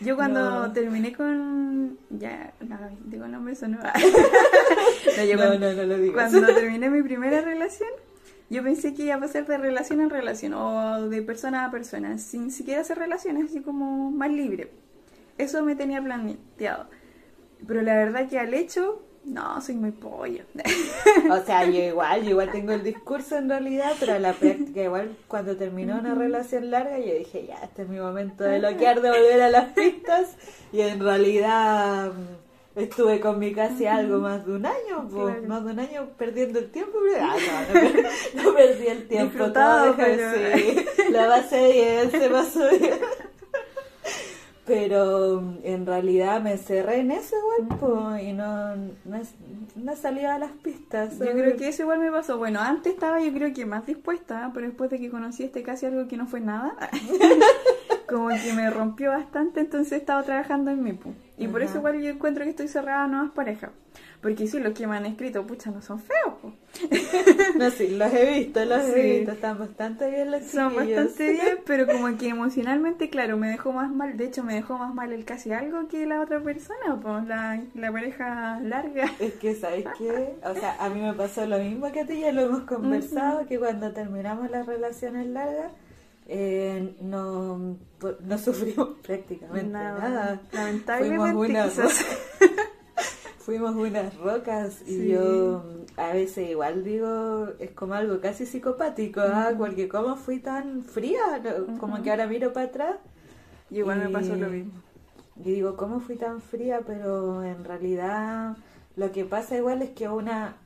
Yo 0.00 0.16
cuando 0.16 0.72
terminé 0.72 1.12
con. 1.12 1.98
Ya, 2.08 2.54
no, 2.60 2.78
digo 3.04 3.26
el 3.26 3.32
nombre, 3.32 3.52
eso 3.52 3.68
no. 3.68 3.78
no, 5.36 5.58
no, 5.58 5.74
no, 5.74 5.82
lo 5.82 5.98
digo. 5.98 6.14
Cuando 6.14 6.46
terminé 6.46 6.88
mi 6.88 7.02
primera 7.02 7.40
relación, 7.40 7.90
yo 8.48 8.62
pensé 8.62 8.94
que 8.94 9.04
iba 9.04 9.16
a 9.16 9.20
pasar 9.20 9.46
de 9.46 9.58
relación 9.58 10.00
en 10.00 10.10
relación 10.10 10.54
o 10.54 11.08
de 11.08 11.20
persona 11.22 11.66
a 11.66 11.70
persona, 11.70 12.18
sin 12.18 12.50
siquiera 12.50 12.80
hacer 12.80 12.98
relaciones, 12.98 13.50
así 13.50 13.60
como 13.60 14.10
más 14.10 14.30
libre. 14.30 14.70
Eso 15.36 15.62
me 15.64 15.74
tenía 15.74 16.02
planteado. 16.02 16.86
Pero 17.66 17.82
la 17.82 17.94
verdad 17.94 18.28
que 18.28 18.38
al 18.38 18.54
hecho 18.54 19.02
No, 19.24 19.60
soy 19.60 19.74
muy 19.76 19.90
polla. 19.92 20.42
O 21.30 21.44
sea, 21.44 21.64
yo 21.64 21.80
igual, 21.82 22.22
yo 22.24 22.30
igual 22.30 22.50
tengo 22.50 22.72
el 22.72 22.82
discurso 22.82 23.36
en 23.36 23.48
realidad, 23.48 23.92
pero 24.00 24.18
la 24.18 24.32
práctica 24.32 24.82
igual 24.82 25.16
cuando 25.28 25.56
terminó 25.56 25.98
una 25.98 26.14
relación 26.14 26.70
larga 26.70 26.98
yo 26.98 27.14
dije, 27.14 27.44
ya, 27.46 27.56
este 27.62 27.82
es 27.82 27.88
mi 27.88 28.00
momento 28.00 28.44
de 28.44 28.58
bloquear, 28.58 29.00
de 29.02 29.10
volver 29.10 29.42
a 29.42 29.50
las 29.50 29.72
pistas 29.72 30.36
y 30.72 30.80
en 30.80 31.00
realidad 31.00 32.12
mm, 32.12 32.78
estuve 32.80 33.20
con 33.20 33.38
mi 33.38 33.52
casi 33.52 33.86
algo 33.86 34.18
más 34.18 34.46
de 34.46 34.52
un 34.54 34.66
año, 34.66 35.08
pues, 35.10 35.34
Claro. 35.36 35.48
más 35.48 35.64
de 35.64 35.72
un 35.72 35.78
año 35.80 36.08
perdiendo 36.18 36.58
el 36.58 36.70
tiempo, 36.70 36.98
pero 37.12 37.24
ah, 37.24 37.36
no, 37.74 38.42
no, 38.42 38.42
no 38.50 38.54
perdí 38.56 38.86
el 38.86 39.06
tiempo, 39.06 39.52
todo 39.52 39.84
dejó- 39.84 39.96
pero- 39.96 40.32
sí, 40.56 40.84
la 41.12 41.26
base 41.26 41.72
bien, 41.72 42.10
se 42.10 42.30
pasó 42.30 42.68
bien. 42.70 42.98
Pero 44.70 45.42
en 45.64 45.84
realidad 45.84 46.40
me 46.40 46.56
cerré 46.56 47.00
en 47.00 47.10
eso 47.10 47.34
igual, 47.36 47.78
po, 47.80 48.16
y 48.16 48.32
no, 48.32 48.76
no, 48.76 49.20
no 49.74 49.96
salía 49.96 50.36
a 50.36 50.38
las 50.38 50.52
pistas. 50.52 51.18
Yo 51.18 51.32
creo 51.32 51.56
que 51.56 51.68
eso 51.68 51.82
igual 51.82 51.98
me 51.98 52.10
pasó. 52.12 52.38
Bueno, 52.38 52.60
antes 52.60 52.92
estaba 52.92 53.20
yo 53.20 53.32
creo 53.32 53.52
que 53.52 53.66
más 53.66 53.84
dispuesta, 53.84 54.50
pero 54.54 54.68
después 54.68 54.88
de 54.90 55.00
que 55.00 55.10
conocí 55.10 55.42
este 55.42 55.64
casi 55.64 55.86
algo 55.86 56.06
que 56.06 56.16
no 56.16 56.28
fue 56.28 56.40
nada, 56.40 56.76
como 58.10 58.28
que 58.28 58.52
me 58.54 58.68
rompió 58.70 59.10
bastante, 59.10 59.60
entonces 59.60 59.92
he 59.92 59.96
estado 59.96 60.22
trabajando 60.24 60.70
en 60.70 60.82
mí. 60.82 60.92
pu. 60.92 61.12
Y 61.38 61.48
por 61.48 61.62
Ajá. 61.62 61.70
eso 61.70 61.78
igual 61.78 62.00
yo 62.02 62.10
encuentro 62.10 62.44
que 62.44 62.50
estoy 62.50 62.68
cerrada 62.68 63.04
a 63.04 63.06
nuevas 63.06 63.30
parejas. 63.30 63.70
Porque 64.20 64.46
sí, 64.46 64.58
los 64.60 64.74
que 64.74 64.86
me 64.86 64.96
han 64.98 65.06
escrito, 65.06 65.46
pucha, 65.46 65.70
no 65.70 65.80
son 65.80 65.98
feos. 65.98 66.34
pu. 66.42 66.52
No, 67.58 67.70
sí, 67.70 67.88
los 67.96 68.12
he 68.12 68.38
visto, 68.38 68.62
los 68.66 68.82
Sí. 68.84 68.92
he 68.94 69.18
visto. 69.18 69.32
Están 69.32 69.58
bastante 69.58 70.10
bien 70.10 70.30
los 70.30 70.42
Son 70.44 70.72
chiquillos. 70.72 70.96
bastante 71.04 71.32
bien, 71.32 71.58
pero 71.64 71.86
como 71.86 72.16
que 72.18 72.28
emocionalmente, 72.28 73.08
claro, 73.08 73.36
me 73.38 73.48
dejó 73.48 73.72
más 73.72 73.90
mal. 73.90 74.16
De 74.18 74.26
hecho, 74.26 74.44
me 74.44 74.54
dejó 74.54 74.76
más 74.78 74.94
mal 74.94 75.12
el 75.12 75.24
casi 75.24 75.52
algo 75.52 75.88
que 75.88 76.04
la 76.06 76.20
otra 76.20 76.40
persona, 76.40 76.98
pues 77.00 77.26
la, 77.26 77.62
la 77.74 77.92
pareja 77.92 78.60
larga. 78.60 79.06
Es 79.20 79.34
que, 79.34 79.54
¿sabes 79.54 79.86
qué? 79.96 80.34
O 80.44 80.54
sea, 80.54 80.76
a 80.78 80.90
mí 80.90 81.00
me 81.00 81.14
pasó 81.14 81.46
lo 81.46 81.58
mismo 81.58 81.90
que 81.90 82.00
a 82.00 82.06
ti, 82.06 82.20
ya 82.20 82.32
lo 82.32 82.42
hemos 82.42 82.62
conversado, 82.62 83.46
que 83.46 83.58
cuando 83.58 83.92
terminamos 83.92 84.50
las 84.50 84.66
relaciones 84.66 85.26
largas, 85.28 85.72
eh, 86.32 86.94
no, 87.00 87.76
no 88.20 88.38
sufrimos 88.46 88.90
prácticamente 89.02 89.68
nada. 89.68 90.40
Lamentablemente, 90.52 91.32
Fuimos 91.32 91.48
unas, 91.50 91.70
quizás. 91.72 92.06
rocas, 92.40 92.66
fuimos 93.38 93.74
unas 93.74 94.16
rocas 94.18 94.82
y 94.82 94.94
Sí. 94.96 95.08
yo 95.08 95.64
a 95.96 96.12
veces 96.12 96.50
igual 96.50 96.84
digo, 96.84 97.48
es 97.58 97.72
como 97.72 97.94
algo 97.94 98.20
casi 98.20 98.46
psicopático, 98.46 99.20
¿ah? 99.20 99.50
porque 99.58 99.88
como 99.88 100.14
fui 100.16 100.38
tan 100.38 100.84
fría, 100.84 101.42
como 101.80 102.00
que 102.02 102.10
ahora 102.10 102.26
miro 102.28 102.52
para 102.52 102.66
atrás 102.66 102.96
Y 103.70 103.78
igual 103.78 103.98
me 103.98 104.08
pasó 104.10 104.36
lo 104.36 104.48
mismo. 104.48 104.72
y 105.36 105.50
digo, 105.52 105.76
¿cómo 105.76 105.98
fui 106.00 106.16
tan 106.16 106.40
fría? 106.40 106.80
Pero 106.86 107.42
en 107.42 107.64
realidad 107.64 108.56
lo 108.96 109.10
que 109.10 109.24
pasa 109.24 109.56
igual 109.56 109.82
es 109.82 109.90
que 109.90 110.08
una, 110.08 110.56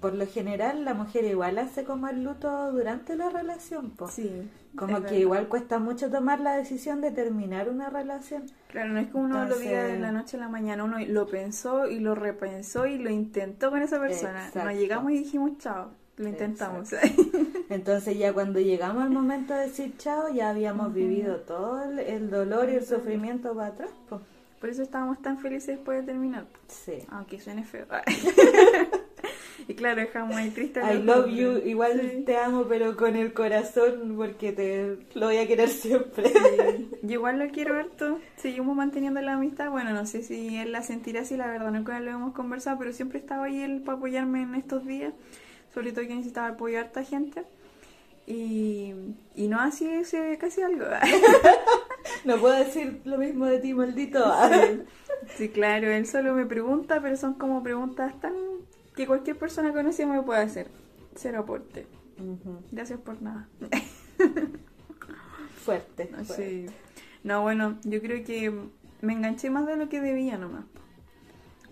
por 0.00 0.14
lo 0.14 0.26
general, 0.26 0.84
la 0.84 0.94
mujer 0.94 1.24
igual 1.24 1.58
hace 1.58 1.84
como 1.84 2.08
el 2.08 2.22
luto 2.22 2.70
durante 2.72 3.16
la 3.16 3.30
relación, 3.30 3.90
po. 3.90 4.08
Sí. 4.08 4.48
Como 4.76 4.96
que 4.96 5.02
verdad. 5.02 5.16
igual 5.16 5.48
cuesta 5.48 5.78
mucho 5.78 6.10
tomar 6.10 6.40
la 6.40 6.54
decisión 6.56 7.00
de 7.00 7.10
terminar 7.10 7.68
una 7.68 7.90
relación. 7.90 8.44
Claro, 8.68 8.90
no 8.90 9.00
es 9.00 9.08
como 9.08 9.24
uno 9.24 9.44
lo 9.44 9.58
diga 9.58 9.70
de 9.82 9.94
Entonces- 9.94 10.00
la 10.00 10.12
noche 10.12 10.36
a 10.36 10.40
la 10.40 10.48
mañana, 10.48 10.84
uno 10.84 10.98
lo 11.06 11.26
pensó 11.26 11.88
y 11.88 11.98
lo 11.98 12.14
repensó 12.14 12.86
y 12.86 12.98
lo 12.98 13.10
intentó 13.10 13.70
con 13.70 13.82
esa 13.82 13.98
persona. 13.98 14.46
Exacto. 14.46 14.64
No 14.68 14.72
llegamos 14.78 15.10
y 15.12 15.18
dijimos 15.18 15.58
chao, 15.58 15.90
lo 16.16 16.28
intentamos. 16.28 16.90
Entonces 17.70 18.16
ya 18.18 18.32
cuando 18.32 18.60
llegamos 18.60 19.02
al 19.02 19.10
momento 19.10 19.54
de 19.54 19.66
decir 19.66 19.96
chao, 19.98 20.28
ya 20.32 20.50
habíamos 20.50 20.92
vivido 20.94 21.36
todo 21.40 21.82
el, 21.82 21.98
el 21.98 22.30
dolor 22.30 22.68
y 22.70 22.74
el 22.76 22.84
sufrimiento 22.86 23.54
para 23.54 23.68
atrás, 23.68 23.90
po. 24.08 24.20
Por 24.60 24.70
eso 24.70 24.82
estábamos 24.82 25.22
tan 25.22 25.38
felices 25.38 25.76
después 25.76 26.00
de 26.00 26.06
terminar. 26.12 26.44
Sí. 26.68 27.04
Aunque 27.10 27.40
suene 27.40 27.64
feo. 27.64 27.86
y 29.66 29.74
claro, 29.74 30.00
dejamos 30.00 30.36
ahí 30.36 30.50
triste. 30.50 30.80
I 30.80 31.02
love 31.02 31.26
you, 31.28 31.58
igual 31.64 32.00
Sí. 32.00 32.22
te 32.24 32.36
amo, 32.36 32.64
pero 32.68 32.96
con 32.96 33.16
el 33.16 33.32
corazón, 33.32 34.14
porque 34.16 34.52
te 34.52 34.98
lo 35.14 35.26
voy 35.26 35.38
a 35.38 35.46
querer 35.46 35.68
siempre. 35.68 36.28
Sí. 36.28 36.90
Yo 37.02 37.12
igual 37.14 37.38
lo 37.38 37.48
quiero 37.48 37.74
harto. 37.76 38.18
Seguimos 38.36 38.76
manteniendo 38.76 39.20
la 39.20 39.34
amistad. 39.34 39.70
Bueno, 39.70 39.90
no 39.92 40.06
sé 40.06 40.22
si 40.22 40.56
él 40.56 40.72
la 40.72 40.82
sentirá 40.82 41.22
así, 41.22 41.36
la 41.36 41.48
verdad, 41.48 41.70
nunca 41.72 41.98
lo 42.00 42.10
hemos 42.10 42.34
conversado, 42.34 42.78
pero 42.78 42.92
siempre 42.92 43.18
estaba 43.18 43.44
ahí 43.46 43.60
él 43.62 43.82
para 43.84 43.98
apoyarme 43.98 44.42
en 44.42 44.54
estos 44.54 44.86
días. 44.86 45.12
Sobre 45.74 45.92
todo 45.92 46.06
que 46.06 46.14
necesitaba 46.14 46.48
apoyar 46.48 46.84
a 46.84 46.86
harta 46.86 47.04
gente. 47.04 47.42
Y, 48.26 48.92
y 49.36 49.48
no 49.48 49.58
así 49.60 49.86
ese 49.88 50.36
casi 50.38 50.62
algo. 50.62 50.84
No 52.24 52.36
puedo 52.38 52.54
decir 52.54 53.00
lo 53.04 53.18
mismo 53.18 53.44
de 53.46 53.58
ti, 53.58 53.74
maldito. 53.74 54.24
Sí. 54.50 54.82
Sí, 55.36 55.48
claro, 55.50 55.88
él 55.90 56.06
solo 56.06 56.32
me 56.32 56.46
pregunta, 56.46 57.00
pero 57.02 57.16
son 57.16 57.34
como 57.34 57.62
preguntas 57.62 58.18
tan 58.20 58.32
que 58.98 59.06
cualquier 59.06 59.38
persona 59.38 59.72
conocida 59.72 60.08
me 60.08 60.20
puede 60.22 60.42
hacer. 60.42 60.66
Cero 61.14 61.38
aporte. 61.38 61.86
Gracias 62.72 62.98
por 62.98 63.22
nada. 63.22 63.48
Fuerte. 65.64 66.08
No, 66.10 66.24
fuerte. 66.24 66.66
sí. 66.66 66.74
No, 67.22 67.42
bueno, 67.42 67.78
yo 67.84 68.00
creo 68.00 68.24
que 68.24 68.52
me 69.00 69.12
enganché 69.12 69.50
más 69.50 69.66
de 69.66 69.76
lo 69.76 69.88
que 69.88 70.00
debía 70.00 70.36
nomás. 70.36 70.64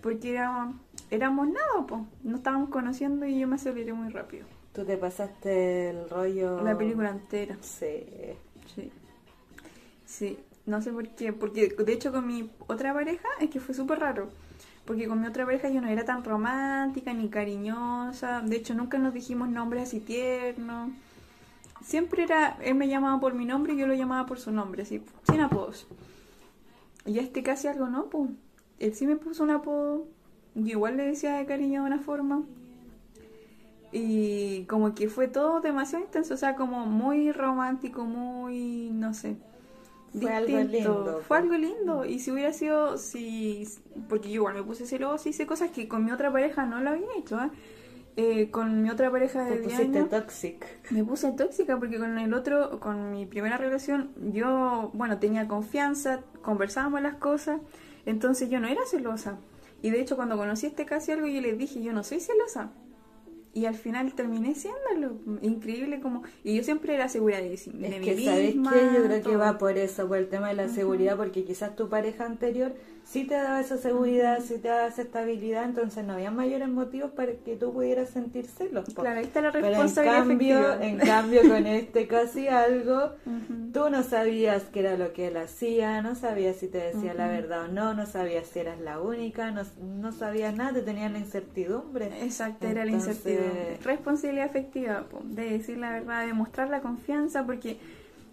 Porque 0.01 0.31
éramos, 0.31 0.75
éramos 1.11 1.49
nada, 1.49 1.85
pues. 1.85 2.01
No 2.23 2.37
estábamos 2.37 2.69
conociendo 2.69 3.25
y 3.25 3.37
yo 3.37 3.47
me 3.47 3.55
aceleré 3.55 3.91
muy 3.91 4.07
rápido. 4.09 4.45
Tú 4.71 4.85
te 4.85 4.95
pasaste 4.95 5.89
el 5.89 6.09
rollo. 6.09 6.61
La 6.61 6.77
película 6.77 7.09
entera. 7.09 7.57
Sí. 7.59 8.05
Sí. 8.73 8.89
Sí. 10.05 10.39
No 10.65 10.81
sé 10.81 10.93
por 10.93 11.09
qué. 11.09 11.33
Porque 11.33 11.67
de 11.67 11.91
hecho 11.91 12.13
con 12.13 12.25
mi 12.25 12.49
otra 12.67 12.93
pareja 12.93 13.27
es 13.41 13.49
que 13.49 13.59
fue 13.59 13.75
súper 13.75 13.99
raro. 13.99 14.29
Porque 14.87 15.07
con 15.07 15.19
mi 15.19 15.27
otra 15.27 15.45
pareja 15.45 15.69
yo 15.69 15.81
no 15.81 15.89
era 15.89 16.05
tan 16.05 16.23
romántica 16.23 17.13
ni 17.13 17.27
cariñosa. 17.27 18.41
De 18.41 18.55
hecho 18.55 18.73
nunca 18.73 18.97
nos 18.97 19.13
dijimos 19.13 19.49
nombres 19.49 19.83
así 19.83 19.99
tiernos. 19.99 20.91
Siempre 21.83 22.23
era, 22.23 22.57
él 22.61 22.75
me 22.75 22.87
llamaba 22.87 23.19
por 23.19 23.33
mi 23.33 23.45
nombre 23.45 23.73
y 23.73 23.77
yo 23.77 23.85
lo 23.85 23.93
llamaba 23.93 24.25
por 24.25 24.39
su 24.39 24.51
nombre, 24.51 24.83
así, 24.83 25.03
sin 25.29 25.41
apodos. 25.41 25.87
Y 27.05 27.19
este 27.19 27.43
casi 27.43 27.67
algo 27.67 27.87
no, 27.87 28.05
pues. 28.05 28.31
Él 28.79 28.95
sí 28.95 29.05
me 29.05 29.17
puso 29.17 29.43
un 29.43 29.51
apodo. 29.51 30.07
Yo 30.55 30.71
igual 30.71 30.97
le 30.97 31.05
decía 31.05 31.35
de 31.35 31.45
cariño 31.45 31.81
de 31.81 31.87
una 31.87 31.99
forma. 31.99 32.43
Y 33.91 34.63
como 34.65 34.95
que 34.95 35.09
fue 35.09 35.27
todo 35.27 35.59
demasiado 35.59 36.03
intenso, 36.03 36.33
o 36.33 36.37
sea, 36.37 36.55
como 36.55 36.85
muy 36.85 37.31
romántico, 37.31 38.05
muy, 38.05 38.89
no 38.93 39.13
sé. 39.13 39.37
Fue 40.21 40.33
algo 40.33 40.59
lindo, 40.59 41.21
Fue 41.27 41.37
algo 41.37 41.53
lindo. 41.55 42.05
Y 42.05 42.19
si 42.19 42.31
hubiera 42.31 42.53
sido, 42.53 42.97
si, 42.97 43.67
porque 44.09 44.29
yo 44.29 44.35
igual 44.35 44.55
me 44.55 44.63
puse 44.63 44.85
celosa 44.85 45.27
y 45.27 45.31
hice 45.31 45.45
cosas 45.45 45.71
que 45.71 45.87
con 45.87 46.05
mi 46.05 46.11
otra 46.11 46.31
pareja 46.31 46.65
no 46.65 46.81
lo 46.81 46.91
había 46.91 47.07
hecho, 47.17 47.39
¿eh? 47.41 47.49
Eh, 48.19 48.49
con 48.49 48.81
mi 48.81 48.89
otra 48.89 49.11
pareja 49.11 49.43
de 49.43 49.57
Te 49.57 49.61
10 49.61 49.73
pusiste 49.73 50.03
toxic. 50.05 50.65
me 50.89 51.03
puse 51.03 51.31
tóxica 51.33 51.77
porque 51.77 51.99
con 51.99 52.17
el 52.17 52.33
otro, 52.33 52.79
con 52.79 53.11
mi 53.11 53.27
primera 53.27 53.57
relación, 53.57 54.09
yo, 54.33 54.89
bueno, 54.95 55.19
tenía 55.19 55.47
confianza, 55.47 56.21
conversábamos 56.41 57.03
las 57.03 57.17
cosas, 57.17 57.61
entonces 58.07 58.49
yo 58.49 58.59
no 58.59 58.67
era 58.67 58.81
celosa. 58.87 59.37
Y 59.83 59.91
de 59.91 60.01
hecho 60.01 60.15
cuando 60.15 60.35
conocí 60.35 60.65
a 60.65 60.69
este 60.69 60.85
casi 60.85 61.11
algo 61.11 61.27
yo 61.27 61.41
le 61.41 61.53
dije, 61.53 61.83
yo 61.83 61.93
no 61.93 62.03
soy 62.03 62.19
celosa. 62.19 62.71
Y 63.53 63.65
al 63.65 63.75
final 63.75 64.13
terminé 64.13 64.53
siéndolo. 64.55 65.17
Increíble 65.41 65.99
como... 65.99 66.23
Y 66.43 66.55
yo 66.55 66.63
siempre 66.63 66.93
era 66.93 67.09
segura 67.09 67.37
de, 67.37 67.49
de 67.49 67.53
Es 67.53 67.63
mí 67.63 67.81
que, 68.05 68.23
¿sabes 68.23 68.55
misma, 68.55 68.71
qué? 68.73 68.79
Yo 68.95 69.03
creo 69.05 69.23
que 69.23 69.35
va 69.35 69.57
por 69.57 69.77
eso, 69.77 70.07
por 70.07 70.17
el 70.17 70.27
tema 70.29 70.49
de 70.49 70.53
la 70.55 70.69
seguridad, 70.69 71.17
porque 71.17 71.43
quizás 71.43 71.75
tu 71.75 71.89
pareja 71.89 72.25
anterior 72.25 72.73
sí 73.07 73.23
te 73.23 73.35
daba 73.35 73.61
esa 73.61 73.77
seguridad, 73.77 74.39
sí 74.41 74.57
te 74.59 74.67
daba 74.67 74.87
esa 74.87 75.01
estabilidad, 75.01 75.63
entonces 75.63 76.03
no 76.05 76.13
había 76.13 76.29
mayores 76.29 76.67
motivos 76.67 77.11
para 77.11 77.31
que 77.33 77.55
tú 77.55 77.71
pudieras 77.71 78.09
sentir 78.09 78.47
celos. 78.47 78.85
Claro, 78.93 79.19
ahí 79.19 79.25
está 79.25 79.41
la 79.41 79.51
Pero 79.51 79.65
en 79.67 79.71
responsabilidad 79.71 80.79
cambio, 80.79 80.81
en 80.81 80.97
cambio 80.97 81.41
con 81.47 81.65
este 81.67 82.07
casi 82.07 82.47
algo, 82.49 83.11
tú 83.73 83.89
no 83.89 84.03
sabías 84.03 84.63
qué 84.73 84.81
era 84.81 84.97
lo 84.97 85.13
que 85.13 85.27
él 85.27 85.37
hacía, 85.37 86.01
no 86.01 86.15
sabías 86.15 86.57
si 86.57 86.67
te 86.67 86.79
decía 86.79 87.13
la 87.13 87.27
verdad 87.27 87.65
o 87.65 87.67
no, 87.69 87.93
no 87.93 88.05
sabías 88.05 88.47
si 88.47 88.59
eras 88.59 88.79
la 88.81 88.99
única, 88.99 89.51
no, 89.51 89.63
no 89.81 90.11
sabías 90.11 90.53
nada, 90.53 90.73
te 90.73 90.81
tenían 90.81 91.13
la 91.13 91.19
incertidumbre. 91.19 92.11
Exacto, 92.23 92.67
era 92.67 92.83
la 92.83 92.91
incertidumbre. 92.91 93.77
Responsabilidad 93.83 94.47
afectiva, 94.47 95.05
po, 95.09 95.21
de 95.23 95.51
decir 95.51 95.77
la 95.77 95.91
verdad, 95.91 96.25
de 96.25 96.33
mostrar 96.33 96.69
la 96.69 96.81
confianza, 96.81 97.45
porque 97.45 97.77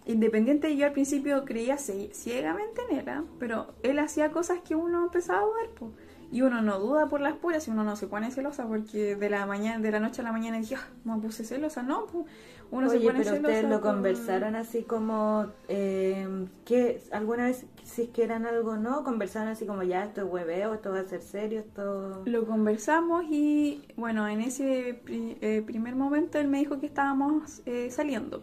independiente 0.06 0.76
yo 0.76 0.87
al 0.87 0.92
principio 0.92 1.44
creía 1.44 1.78
ciegamente 1.78 2.82
en 2.90 2.99
él, 2.99 3.08
¿ah? 3.08 3.25
pero 3.38 3.68
él 3.82 3.99
hacía 3.99 4.30
cosas 4.30 4.58
que 4.61 4.75
uno 4.75 5.04
empezaba 5.04 5.40
a 5.40 5.44
dudar, 5.44 5.68
po. 5.78 5.90
y 6.30 6.42
uno 6.42 6.61
no 6.62 6.78
duda 6.78 7.06
por 7.08 7.20
las 7.20 7.34
puras 7.37 7.66
y 7.68 7.70
uno 7.70 7.84
no 7.84 7.96
se 7.96 8.06
pone 8.06 8.30
celosa 8.30 8.66
porque 8.66 9.16
de 9.16 9.30
la 9.30 9.46
mañana 9.46 9.78
de 9.80 9.90
la 9.90 10.00
noche 10.00 10.20
a 10.20 10.25
la 10.25 10.32
mañana 10.32 10.58
dije, 10.58 10.76
ah, 10.76 10.88
me 11.04 11.16
puse 11.20 11.44
celosa, 11.44 11.82
no, 11.82 12.06
po. 12.06 12.26
uno 12.70 12.88
se 12.90 12.96
Oye, 12.96 13.06
pone 13.06 13.18
pero 13.20 13.30
celosa. 13.37 13.49
ustedes 13.54 13.70
lo 13.70 13.80
conversaron 13.80 14.56
así 14.56 14.82
como 14.82 15.46
eh, 15.68 16.26
que 16.64 17.00
alguna 17.12 17.44
vez 17.44 17.64
si 17.84 18.02
es 18.02 18.08
que 18.08 18.25
eran 18.25 18.46
algo 18.46 18.76
no, 18.76 19.04
conversaron 19.04 19.49
así 19.49 19.64
como 19.66 19.82
ya 19.84 20.04
esto 20.04 20.23
es 20.23 20.26
hueveo, 20.32 20.75
esto 20.75 20.90
va 20.90 21.00
a 21.00 21.04
ser 21.04 21.23
serio, 21.23 21.61
esto 21.61 22.23
Lo 22.26 22.46
conversamos 22.46 23.25
y 23.30 23.82
bueno, 23.96 24.26
en 24.28 24.40
ese 24.40 25.00
pri- 25.04 25.37
eh, 25.40 25.62
primer 25.64 25.94
momento 25.94 26.38
él 26.38 26.49
me 26.49 26.58
dijo 26.58 26.78
que 26.80 26.87
estábamos 26.87 27.62
eh, 27.66 27.90
saliendo. 27.90 28.42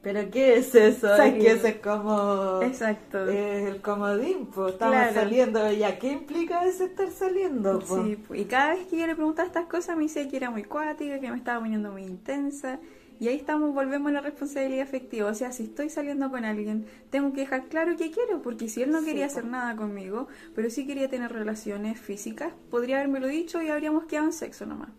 ¿Pero 0.00 0.30
qué 0.30 0.56
es 0.58 0.74
eso? 0.74 1.16
Es 1.16 1.16
Salir. 1.16 1.42
que 1.42 1.50
eso 1.52 1.66
es 1.66 1.76
como... 1.80 2.62
Exacto. 2.62 3.26
Es 3.28 3.66
el 3.68 3.80
comodín, 3.82 4.46
pues 4.46 4.74
estamos 4.74 4.94
Claro. 4.94 5.14
saliendo. 5.14 5.72
¿Ya 5.72 5.98
qué 5.98 6.12
implica 6.12 6.64
ese 6.64 6.84
estar 6.84 7.10
saliendo? 7.10 7.80
po? 7.80 8.04
Sí, 8.04 8.16
y 8.34 8.44
cada 8.44 8.74
vez 8.74 8.86
que 8.86 8.96
yo 8.98 9.06
le 9.06 9.14
preguntaba 9.16 9.46
estas 9.48 9.66
cosas 9.66 9.96
me 9.96 10.04
decía 10.04 10.28
que 10.28 10.36
era 10.36 10.50
muy 10.50 10.64
cuática, 10.64 11.18
que 11.20 11.30
me 11.30 11.36
estaba 11.36 11.60
poniendo 11.60 11.90
muy 11.92 12.04
intensa. 12.04 12.78
Y 13.20 13.26
ahí 13.26 13.34
estamos, 13.36 13.74
volvemos 13.74 14.10
a 14.10 14.12
la 14.12 14.20
responsabilidad 14.20 14.82
afectiva. 14.86 15.28
O 15.28 15.34
sea, 15.34 15.50
si 15.50 15.64
estoy 15.64 15.90
saliendo 15.90 16.30
con 16.30 16.44
alguien, 16.44 16.86
tengo 17.10 17.32
que 17.32 17.40
dejar 17.40 17.64
claro 17.68 17.96
que 17.96 18.12
quiero, 18.12 18.40
porque 18.42 18.68
si 18.68 18.82
él 18.82 18.92
no 18.92 19.00
Sí, 19.00 19.06
quería 19.06 19.26
po. 19.26 19.32
hacer 19.32 19.44
nada 19.46 19.74
conmigo, 19.74 20.28
pero 20.54 20.70
sí 20.70 20.86
quería 20.86 21.08
tener 21.08 21.32
relaciones 21.32 21.98
físicas, 22.00 22.52
podría 22.70 22.96
haberme 22.98 23.18
lo 23.18 23.26
dicho 23.26 23.60
y 23.60 23.68
habríamos 23.70 24.04
quedado 24.04 24.26
en 24.28 24.32
sexo 24.32 24.66
nomás. 24.66 24.90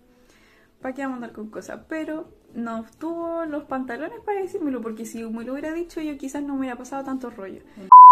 ¿Para 0.82 0.94
qué 0.94 1.02
vamos 1.04 1.16
a 1.16 1.18
andar 1.18 1.32
con 1.34 1.50
cosas? 1.50 1.82
Pero 1.88 2.28
no 2.54 2.86
tuvo 3.00 3.46
los 3.46 3.64
pantalones 3.64 4.20
para 4.22 4.42
decírmelo, 4.42 4.82
porque 4.82 5.06
si 5.06 5.24
me 5.24 5.44
lo 5.44 5.54
hubiera 5.54 5.74
dicho, 5.74 6.02
yo 6.02 6.18
quizás 6.18 6.44
no 6.44 6.54
me 6.54 6.62
hubiera 6.62 6.78
pasado 6.78 7.04
tanto 7.04 7.30
rollo. 7.30 7.62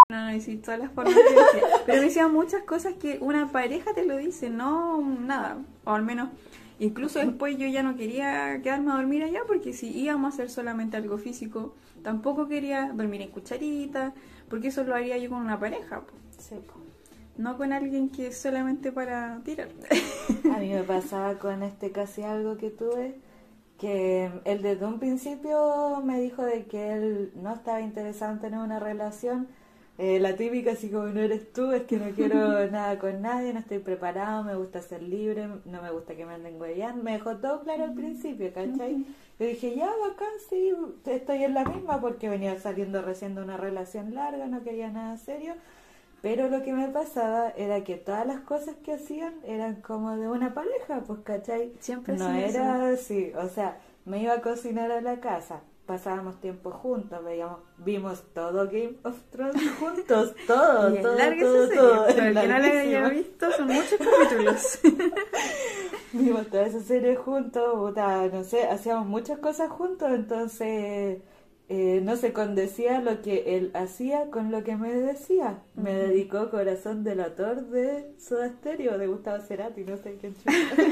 No, 0.09 0.25
no, 0.25 0.33
y 0.33 0.41
sí, 0.41 0.57
todas 0.57 0.79
las 0.79 0.91
formas 0.91 1.15
que 1.15 1.21
decía. 1.21 1.69
Pero 1.85 1.99
me 1.99 2.05
decía 2.07 2.27
muchas 2.27 2.63
cosas 2.63 2.93
que 2.93 3.17
una 3.19 3.51
pareja 3.51 3.93
te 3.93 4.05
lo 4.05 4.17
dice, 4.17 4.49
no 4.49 5.01
nada. 5.01 5.57
O 5.83 5.91
al 5.91 6.03
menos, 6.03 6.29
incluso 6.79 7.19
después 7.19 7.57
yo 7.57 7.67
ya 7.67 7.83
no 7.83 7.95
quería 7.97 8.61
quedarme 8.61 8.91
a 8.91 8.95
dormir 8.95 9.23
allá, 9.23 9.41
porque 9.47 9.73
si 9.73 9.89
íbamos 9.97 10.31
a 10.31 10.33
hacer 10.35 10.49
solamente 10.49 10.97
algo 10.97 11.17
físico, 11.17 11.73
tampoco 12.03 12.47
quería 12.47 12.91
dormir 12.93 13.21
en 13.21 13.31
cucharita, 13.31 14.13
porque 14.49 14.69
eso 14.69 14.83
lo 14.83 14.95
haría 14.95 15.17
yo 15.17 15.29
con 15.29 15.39
una 15.39 15.59
pareja. 15.59 16.01
Sí, 16.37 16.55
po. 16.55 16.73
no 17.37 17.57
con 17.57 17.73
alguien 17.73 18.09
que 18.09 18.27
es 18.27 18.37
solamente 18.37 18.91
para 18.91 19.41
tirar. 19.43 19.69
A 20.55 20.59
mí 20.59 20.69
me 20.69 20.83
pasaba 20.83 21.37
con 21.39 21.63
este 21.63 21.91
casi 21.91 22.21
algo 22.23 22.57
que 22.57 22.69
tuve, 22.69 23.15
que 23.79 24.31
él 24.45 24.61
desde 24.61 24.85
un 24.85 24.99
principio 24.99 26.01
me 26.03 26.19
dijo 26.19 26.43
de 26.43 26.65
que 26.65 26.93
él 26.93 27.31
no 27.35 27.53
estaba 27.53 27.81
interesado 27.81 28.33
en 28.33 28.39
tener 28.39 28.59
una 28.59 28.79
relación. 28.79 29.47
Eh, 29.97 30.19
la 30.19 30.35
típica, 30.35 30.73
así 30.73 30.89
como 30.89 31.07
no 31.07 31.19
eres 31.21 31.51
tú, 31.53 31.71
es 31.71 31.83
que 31.83 31.97
no 31.97 32.11
quiero 32.11 32.37
nada 32.71 32.99
con 32.99 33.21
nadie, 33.21 33.51
no 33.53 33.59
estoy 33.59 33.79
preparado, 33.79 34.43
me 34.43 34.55
gusta 34.55 34.81
ser 34.81 35.01
libre, 35.01 35.47
no 35.65 35.81
me 35.81 35.91
gusta 35.91 36.15
que 36.15 36.25
me 36.25 36.33
anden 36.33 36.61
hueveando. 36.61 37.03
Me 37.03 37.13
dejó 37.13 37.37
todo 37.37 37.61
claro 37.61 37.85
al 37.85 37.93
principio, 37.93 38.53
¿cachai? 38.53 39.05
Yo 39.39 39.45
dije, 39.45 39.75
ya, 39.75 39.87
bacán, 39.87 40.29
sí, 40.49 40.71
estoy 41.05 41.43
en 41.43 41.53
la 41.53 41.65
misma 41.65 41.99
porque 42.01 42.29
venía 42.29 42.59
saliendo 42.59 43.01
recién 43.01 43.35
de 43.35 43.41
una 43.41 43.57
relación 43.57 44.13
larga, 44.13 44.47
no 44.47 44.63
quería 44.63 44.89
nada 44.91 45.17
serio. 45.17 45.53
Pero 46.21 46.49
lo 46.49 46.63
que 46.63 46.73
me 46.73 46.89
pasaba 46.89 47.49
era 47.51 47.83
que 47.83 47.95
todas 47.95 48.25
las 48.25 48.41
cosas 48.41 48.75
que 48.83 48.93
hacían 48.93 49.35
eran 49.43 49.81
como 49.81 50.17
de 50.17 50.27
una 50.27 50.53
pareja, 50.53 51.01
pues, 51.05 51.19
¿cachai? 51.23 51.73
Siempre 51.79 52.15
No 52.15 52.25
hacen 52.25 52.37
eso. 52.37 52.57
era 52.59 52.89
así, 52.89 53.31
o 53.35 53.47
sea, 53.49 53.79
me 54.05 54.21
iba 54.21 54.33
a 54.33 54.41
cocinar 54.41 54.91
a 54.91 55.01
la 55.01 55.19
casa, 55.19 55.61
pasábamos 55.85 56.39
tiempo 56.41 56.71
juntos, 56.71 57.23
veíamos, 57.23 57.59
vimos 57.77 58.23
todo 58.33 58.65
Game 58.67 58.97
of 59.03 59.21
Thrones 59.31 59.69
juntos, 59.79 60.35
todo, 60.47 60.89
y 60.89 60.97
todo, 61.01 61.35
todo, 61.35 61.35
esa 61.35 61.67
serie. 61.67 62.05
todo, 62.07 62.07
que 62.07 62.47
no 62.49 62.59
la 62.59 62.81
haya 62.81 63.09
visto, 63.09 63.51
son 63.51 63.69
muchos 63.69 63.99
capítulos. 63.99 64.79
Vimos 66.13 66.47
toda 66.49 66.65
esa 66.65 66.79
serie 66.81 67.15
juntos, 67.15 67.63
puta, 67.75 68.27
no 68.29 68.43
sé, 68.43 68.63
hacíamos 68.67 69.05
muchas 69.07 69.39
cosas 69.39 69.69
juntos, 69.69 70.09
entonces 70.11 71.21
eh, 71.69 72.01
no 72.03 72.15
se 72.15 72.31
condecía 72.33 73.01
lo 73.01 73.21
que 73.21 73.57
él 73.57 73.71
hacía 73.73 74.29
con 74.31 74.51
lo 74.51 74.63
que 74.63 74.75
me 74.77 74.93
decía. 74.93 75.59
Me 75.75 75.93
dedicó 75.93 76.49
Corazón 76.49 77.03
del 77.03 77.19
Ator 77.21 77.67
de 77.67 78.13
Soda 78.19 78.49
Stereo, 78.49 78.97
de 78.97 79.07
Gustavo 79.07 79.41
Cerati, 79.43 79.83
no 79.83 79.97
sé 79.97 80.17
quién 80.19 80.35
chuta. 80.35 80.77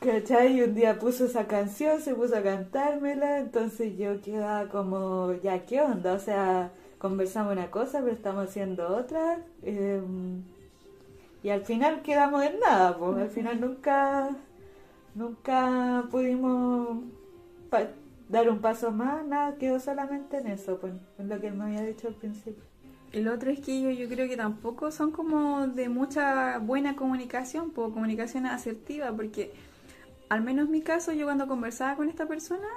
¿Cachai? 0.00 0.56
Y 0.58 0.62
un 0.62 0.74
día 0.74 0.98
puso 0.98 1.26
esa 1.26 1.46
canción, 1.46 2.00
se 2.00 2.14
puso 2.14 2.36
a 2.36 2.42
cantármela, 2.42 3.38
entonces 3.38 3.96
yo 3.98 4.20
quedaba 4.22 4.68
como, 4.70 5.34
ya, 5.42 5.66
¿qué 5.66 5.80
onda? 5.82 6.14
O 6.14 6.18
sea, 6.18 6.72
conversamos 6.98 7.52
una 7.52 7.70
cosa, 7.70 8.00
pero 8.00 8.12
estamos 8.12 8.48
haciendo 8.48 8.96
otra. 8.96 9.44
eh, 9.62 10.00
y 11.42 11.48
al 11.50 11.62
final 11.64 12.02
quedamos 12.02 12.42
en 12.44 12.60
nada, 12.60 12.96
pues 12.98 13.16
al 13.16 13.30
final 13.30 13.60
nunca, 13.60 14.30
nunca 15.14 16.04
pudimos 16.10 16.98
dar 18.30 18.48
un 18.48 18.60
paso 18.60 18.92
más, 18.92 19.26
nada, 19.26 19.56
quedó 19.56 19.80
solamente 19.80 20.38
en 20.38 20.46
eso, 20.46 20.78
pues, 20.78 20.92
en 21.18 21.28
lo 21.28 21.40
que 21.40 21.50
me 21.50 21.64
había 21.64 21.82
dicho 21.82 22.08
al 22.08 22.14
principio. 22.14 22.62
El 23.12 23.26
otro 23.26 23.50
es 23.50 23.58
que 23.60 23.72
ellos 23.76 23.98
yo 23.98 24.08
creo 24.08 24.28
que 24.28 24.36
tampoco 24.36 24.92
son 24.92 25.10
como 25.10 25.66
de 25.66 25.88
mucha 25.88 26.58
buena 26.58 26.94
comunicación, 26.94 27.70
po, 27.72 27.92
comunicación 27.92 28.46
asertiva, 28.46 29.10
porque 29.12 29.50
al 30.28 30.42
menos 30.42 30.66
en 30.66 30.70
mi 30.70 30.80
caso, 30.80 31.12
yo 31.12 31.26
cuando 31.26 31.48
conversaba 31.48 31.96
con 31.96 32.08
esta 32.08 32.26
persona, 32.26 32.68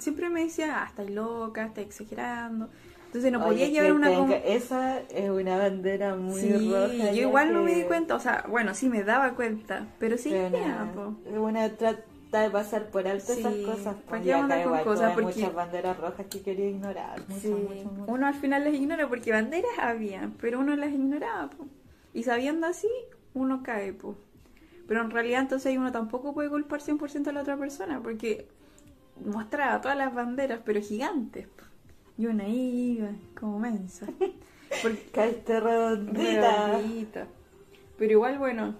siempre 0.00 0.28
me 0.28 0.42
decía, 0.42 0.82
ah, 0.82 0.86
estás 0.88 1.08
loca, 1.08 1.66
estás 1.66 1.84
exagerando. 1.84 2.68
Entonces 3.06 3.30
no 3.30 3.38
podía 3.38 3.66
Oye, 3.66 3.70
llevar 3.72 3.92
una... 3.92 4.34
Esa 4.34 4.98
es 5.02 5.30
una 5.30 5.56
bandera 5.56 6.16
muy 6.16 6.40
Sí, 6.40 6.52
roja. 6.52 7.12
yo 7.12 7.22
igual 7.22 7.52
no 7.52 7.62
me 7.62 7.74
di 7.76 7.82
cuenta, 7.84 8.16
o 8.16 8.20
sea, 8.20 8.44
bueno, 8.48 8.74
sí 8.74 8.88
me 8.88 9.04
daba 9.04 9.34
cuenta, 9.34 9.86
pero 10.00 10.18
sí, 10.18 10.30
Pero 10.30 10.58
ya, 10.58 10.90
po. 10.92 11.14
De 12.32 12.50
pasar 12.50 12.90
por 12.90 13.06
alto 13.06 13.32
esas 13.32 13.54
cosas. 13.54 13.94
¿para 13.96 14.06
Pues, 14.08 14.22
qué 14.22 14.28
y 14.28 14.32
acá 14.32 14.62
igual 14.62 14.84
cosas? 14.84 15.12
tuve 15.14 15.22
Porque- 15.24 15.40
muchas 15.40 15.54
banderas 15.54 15.96
rojas 15.98 16.26
que 16.26 16.42
quería 16.42 16.68
ignorar. 16.68 17.22
Sí, 17.40 17.54
uno 18.06 18.26
al 18.26 18.34
final 18.34 18.64
las 18.64 18.74
ignora 18.74 19.08
porque 19.08 19.32
banderas 19.32 19.78
había, 19.78 20.30
pero 20.40 20.60
uno 20.60 20.74
las 20.76 20.90
ignoraba, 20.92 21.50
po. 21.50 21.66
Y 22.12 22.22
sabiendo 22.24 22.66
así, 22.66 22.88
uno 23.34 23.62
cae, 23.62 23.92
po. 23.92 24.16
Pero 24.88 25.02
en 25.02 25.10
realidad 25.10 25.42
entonces 25.42 25.76
uno 25.76 25.90
tampoco 25.92 26.32
puede 26.34 26.48
culpar 26.48 26.80
100% 26.80 27.28
a 27.28 27.32
la 27.32 27.40
otra 27.42 27.56
persona 27.56 28.00
porque 28.02 28.46
mostraba 29.24 29.80
todas 29.80 29.96
las 29.96 30.14
banderas, 30.14 30.60
pero 30.64 30.80
gigantes. 30.80 31.46
po. 31.48 31.64
Y 32.18 32.26
una 32.26 32.46
iba 32.48 33.08
como 33.38 33.58
mensa. 33.58 34.06
Porque 34.82 35.04
Caíste 35.12 35.60
redondita. 35.60 36.66
redondita. 36.68 37.26
Pero 37.98 38.12
igual, 38.12 38.38
bueno, 38.38 38.74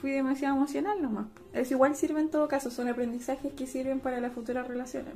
fui 0.00 0.10
demasiado 0.12 0.56
emocional 0.56 1.02
nomás. 1.02 1.26
Eso 1.52 1.74
igual 1.74 1.96
sirve 1.96 2.20
en 2.20 2.30
todo 2.30 2.48
caso, 2.48 2.70
son 2.70 2.88
aprendizajes 2.88 3.52
que 3.54 3.66
sirven 3.66 4.00
para 4.00 4.20
las 4.20 4.32
futuras 4.32 4.68
relaciones. 4.68 5.14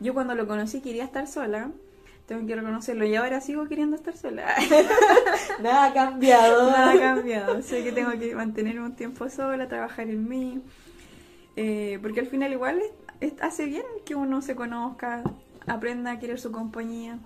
Yo 0.00 0.14
cuando 0.14 0.34
lo 0.34 0.46
conocí 0.46 0.80
quería 0.80 1.04
estar 1.04 1.26
sola, 1.26 1.70
tengo 2.26 2.46
que 2.46 2.54
reconocerlo, 2.56 3.04
y 3.04 3.14
ahora 3.16 3.40
sigo 3.40 3.66
queriendo 3.66 3.96
estar 3.96 4.16
sola. 4.16 4.46
Nada 5.62 5.86
ha 5.86 5.92
cambiado. 5.94 6.70
Nada 6.70 6.92
ha 6.92 6.98
cambiado, 6.98 7.62
sé 7.62 7.82
que 7.84 7.92
tengo 7.92 8.10
que 8.12 8.34
mantenerme 8.34 8.82
un 8.82 8.94
tiempo 8.96 9.28
sola, 9.30 9.68
trabajar 9.68 10.08
en 10.08 10.28
mí, 10.28 10.60
eh, 11.56 11.98
porque 12.02 12.20
al 12.20 12.26
final 12.26 12.52
igual 12.52 12.80
es- 12.80 13.32
es- 13.32 13.42
hace 13.42 13.64
bien 13.66 13.84
que 14.04 14.14
uno 14.14 14.42
se 14.42 14.54
conozca, 14.54 15.22
aprenda 15.66 16.12
a 16.12 16.18
querer 16.18 16.38
su 16.38 16.52
compañía. 16.52 17.18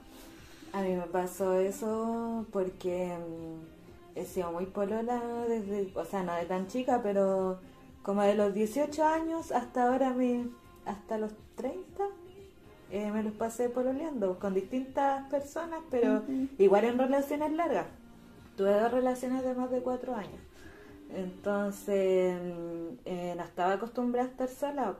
A 0.72 0.82
mí 0.82 0.94
me 0.94 1.02
pasó 1.06 1.58
eso 1.58 2.46
porque 2.52 3.12
mm, 3.18 4.18
he 4.18 4.24
sido 4.24 4.52
muy 4.52 4.66
polola 4.66 5.20
desde, 5.48 5.90
o 5.94 6.04
sea, 6.04 6.22
no 6.22 6.34
de 6.34 6.44
tan 6.44 6.68
chica, 6.68 7.00
pero 7.02 7.58
como 8.02 8.22
de 8.22 8.34
los 8.34 8.54
18 8.54 9.04
años 9.04 9.52
hasta 9.52 9.88
ahora, 9.88 10.10
me, 10.10 10.46
hasta 10.86 11.18
los 11.18 11.32
30, 11.56 12.04
eh, 12.90 13.10
me 13.12 13.22
los 13.22 13.32
pasé 13.34 13.68
pololeando 13.68 14.38
con 14.38 14.54
distintas 14.54 15.28
personas, 15.30 15.80
pero 15.90 16.22
igual 16.58 16.84
en 16.84 16.98
relaciones 16.98 17.52
largas. 17.52 17.86
Tuve 18.56 18.78
dos 18.78 18.90
relaciones 18.90 19.44
de 19.44 19.54
más 19.54 19.70
de 19.70 19.80
cuatro 19.80 20.14
años. 20.14 20.40
Entonces, 21.14 22.40
mm, 22.40 22.98
eh, 23.04 23.34
no 23.36 23.42
estaba 23.44 23.74
acostumbrada 23.74 24.28
a 24.28 24.30
estar 24.30 24.48
sola. 24.48 24.94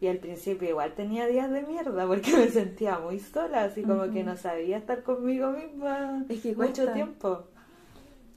Y 0.00 0.06
al 0.06 0.16
principio 0.16 0.68
igual 0.68 0.94
tenía 0.94 1.26
días 1.26 1.50
de 1.50 1.62
mierda 1.62 2.06
porque 2.06 2.32
me 2.36 2.48
sentía 2.48 2.98
muy 2.98 3.18
sola, 3.18 3.64
así 3.64 3.82
como 3.82 4.10
que 4.10 4.24
no 4.24 4.36
sabía 4.36 4.78
estar 4.78 5.02
conmigo 5.02 5.50
misma 5.50 6.24
Es 6.28 6.40
que 6.40 6.54
mucho 6.54 6.90
tiempo. 6.92 7.44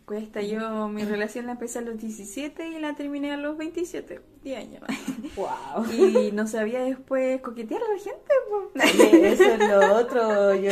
Cuesta, 0.05 0.41
yo 0.41 0.89
mi 0.89 1.05
relación 1.05 1.45
la 1.45 1.53
empecé 1.53 1.79
a 1.79 1.81
los 1.81 1.97
17 1.97 2.67
y 2.67 2.79
la 2.79 2.93
terminé 2.95 3.31
a 3.31 3.37
los 3.37 3.57
27, 3.57 4.19
10 4.43 4.57
años. 4.59 4.83
Wow. 5.35 5.85
Y 5.91 6.31
no 6.31 6.45
sabía 6.45 6.81
después 6.83 7.41
coquetear 7.41 7.81
a 7.81 7.91
la 7.93 7.97
gente. 7.99 9.01
Oye, 9.11 9.27
eso 9.33 9.43
es 9.45 9.59
lo 9.59 9.95
otro. 9.95 10.53
Yo 10.53 10.69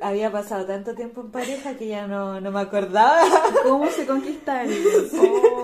había 0.00 0.32
pasado 0.32 0.64
tanto 0.66 0.94
tiempo 0.96 1.20
en 1.20 1.30
pareja 1.30 1.76
que 1.76 1.86
ya 1.86 2.08
no, 2.08 2.40
no 2.40 2.50
me 2.50 2.58
acordaba 2.60 3.20
¿Cómo 3.62 3.86
se 3.90 4.06
conquista 4.06 4.60
alguien? 4.62 4.82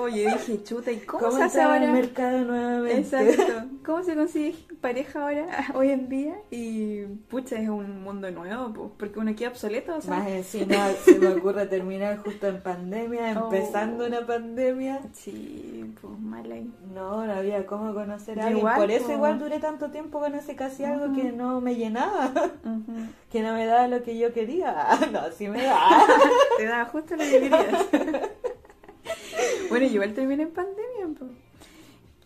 Oye, 0.01 0.27
dije, 0.31 0.63
chuta, 0.63 0.93
¿y 0.93 0.99
cómo, 0.99 1.25
cómo 1.25 1.37
se 1.37 1.43
hace 1.43 1.63
ahora? 1.63 1.91
mercado 1.91 2.39
nuevamente. 2.45 3.01
Exacto. 3.01 3.65
¿Cómo 3.85 4.05
se 4.05 4.15
consigue 4.15 4.55
pareja 4.81 5.23
ahora, 5.23 5.47
hoy 5.75 5.91
en 5.91 6.09
día? 6.09 6.37
Y 6.51 7.03
pucha, 7.29 7.57
es 7.57 7.69
un 7.69 8.03
mundo 8.05 8.31
nuevo, 8.31 8.73
po, 8.73 8.93
porque 8.99 9.19
uno 9.19 9.35
queda 9.35 9.49
obsoleto, 9.49 10.01
sea. 10.01 10.11
Más 10.19 10.29
encima 10.29 10.91
se 11.05 11.19
me 11.19 11.29
ocurre 11.29 11.67
terminar 11.67 12.19
justo 12.19 12.47
en 12.47 12.63
pandemia, 12.63 13.35
Oh. 13.37 13.45
empezando 13.53 14.07
una 14.07 14.25
pandemia. 14.25 15.01
Sí, 15.13 15.93
pues 16.01 16.19
mal 16.21 16.51
ahí. 16.53 16.71
No, 16.95 17.06
no 17.11 17.33
había 17.33 17.65
cómo 17.67 17.93
conocer 17.95 18.39
a 18.41 18.45
alguien. 18.45 18.59
igual, 18.59 18.77
Por 18.77 18.91
eso 18.91 19.13
igual 19.13 19.39
duré 19.39 19.59
tanto 19.59 19.91
tiempo 19.91 20.19
con 20.21 20.35
ese 20.35 20.57
casi 20.57 20.85
algo 20.85 21.15
que 21.15 21.33
no 21.33 21.61
me 21.61 21.75
llenaba, 21.77 22.33
que 23.31 23.43
no 23.43 23.53
me 23.55 23.67
daba 23.67 23.87
lo 23.89 24.03
que 24.03 24.19
yo 24.19 24.33
quería. 24.33 24.75
No, 25.13 25.31
sí 25.31 25.49
me 25.49 25.63
da. 25.63 25.79
Te 26.57 26.65
da 26.67 26.85
justo 26.87 27.17
lo 27.17 27.23
que 27.23 27.31
querías. 27.31 27.87
bueno, 29.71 29.87
igual 29.87 30.15
terminé 30.15 30.45
en 30.45 30.51
pandemia, 30.51 31.19
po. 31.19 31.27